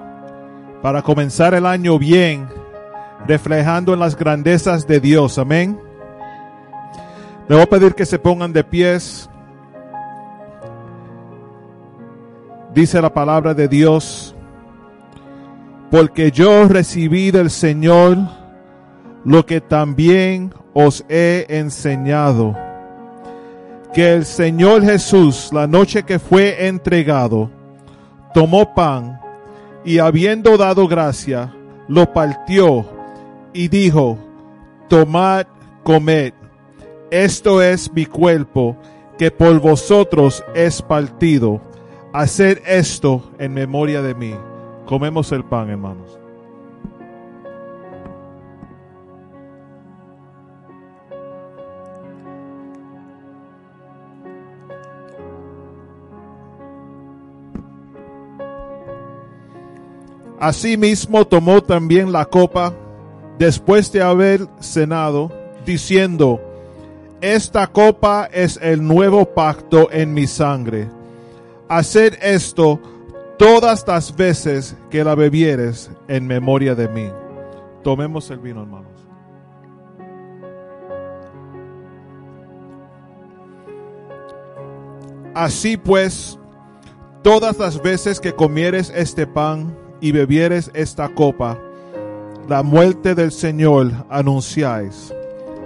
[0.82, 2.48] para comenzar el año bien,
[3.26, 5.38] reflejando en las grandezas de Dios.
[5.38, 5.80] Amén.
[7.48, 9.30] Le voy a pedir que se pongan de pies.
[12.74, 14.36] Dice la palabra de Dios,
[15.90, 18.18] porque yo recibí del Señor
[19.24, 22.54] lo que también os he enseñado
[23.92, 27.50] que el Señor Jesús, la noche que fue entregado,
[28.32, 29.20] tomó pan
[29.84, 31.54] y habiendo dado gracia,
[31.88, 32.86] lo partió
[33.52, 34.18] y dijo,
[34.88, 35.46] tomad,
[35.82, 36.32] comed,
[37.10, 38.76] esto es mi cuerpo
[39.18, 41.60] que por vosotros es partido.
[42.14, 44.34] Hacer esto en memoria de mí.
[44.86, 46.21] Comemos el pan, hermanos.
[60.42, 62.74] Asimismo tomó también la copa
[63.38, 65.30] después de haber cenado,
[65.64, 66.40] diciendo,
[67.20, 70.90] esta copa es el nuevo pacto en mi sangre.
[71.68, 72.80] Haced esto
[73.38, 77.08] todas las veces que la bebieres en memoria de mí.
[77.84, 78.90] Tomemos el vino, hermanos.
[85.34, 86.36] Así pues,
[87.22, 91.56] todas las veces que comieres este pan y bebieres esta copa,
[92.48, 95.14] la muerte del Señor anunciáis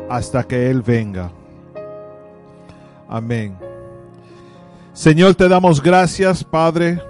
[0.09, 1.33] hasta que Él venga.
[3.09, 3.57] Amén.
[4.93, 7.01] Señor, te damos gracias, Padre,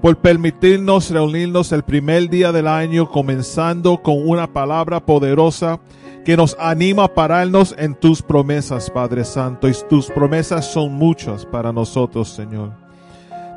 [0.00, 5.78] por permitirnos reunirnos el primer día del año, comenzando con una palabra poderosa
[6.24, 11.44] que nos anima a pararnos en tus promesas, Padre Santo, y tus promesas son muchas
[11.44, 12.85] para nosotros, Señor.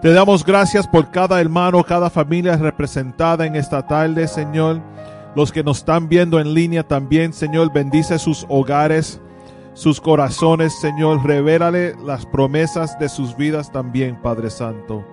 [0.01, 4.79] Te damos gracias por cada hermano, cada familia representada en esta tarde, Señor.
[5.35, 9.19] Los que nos están viendo en línea también, Señor, bendice sus hogares,
[9.73, 11.25] sus corazones, Señor.
[11.25, 15.03] Revélale las promesas de sus vidas también, Padre Santo.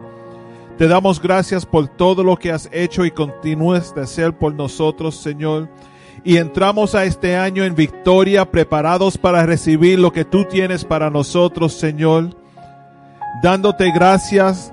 [0.78, 5.16] Te damos gracias por todo lo que has hecho y continúes de hacer por nosotros,
[5.16, 5.68] Señor.
[6.22, 11.10] Y entramos a este año en victoria, preparados para recibir lo que tú tienes para
[11.10, 12.36] nosotros, Señor.
[13.42, 14.72] Dándote gracias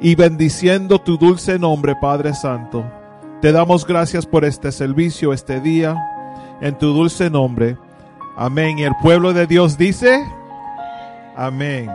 [0.00, 2.84] y bendiciendo tu dulce nombre, Padre Santo.
[3.40, 5.96] Te damos gracias por este servicio, este día,
[6.60, 7.76] en tu dulce nombre.
[8.36, 8.78] Amén.
[8.78, 10.24] Y el pueblo de Dios dice,
[11.36, 11.90] amén.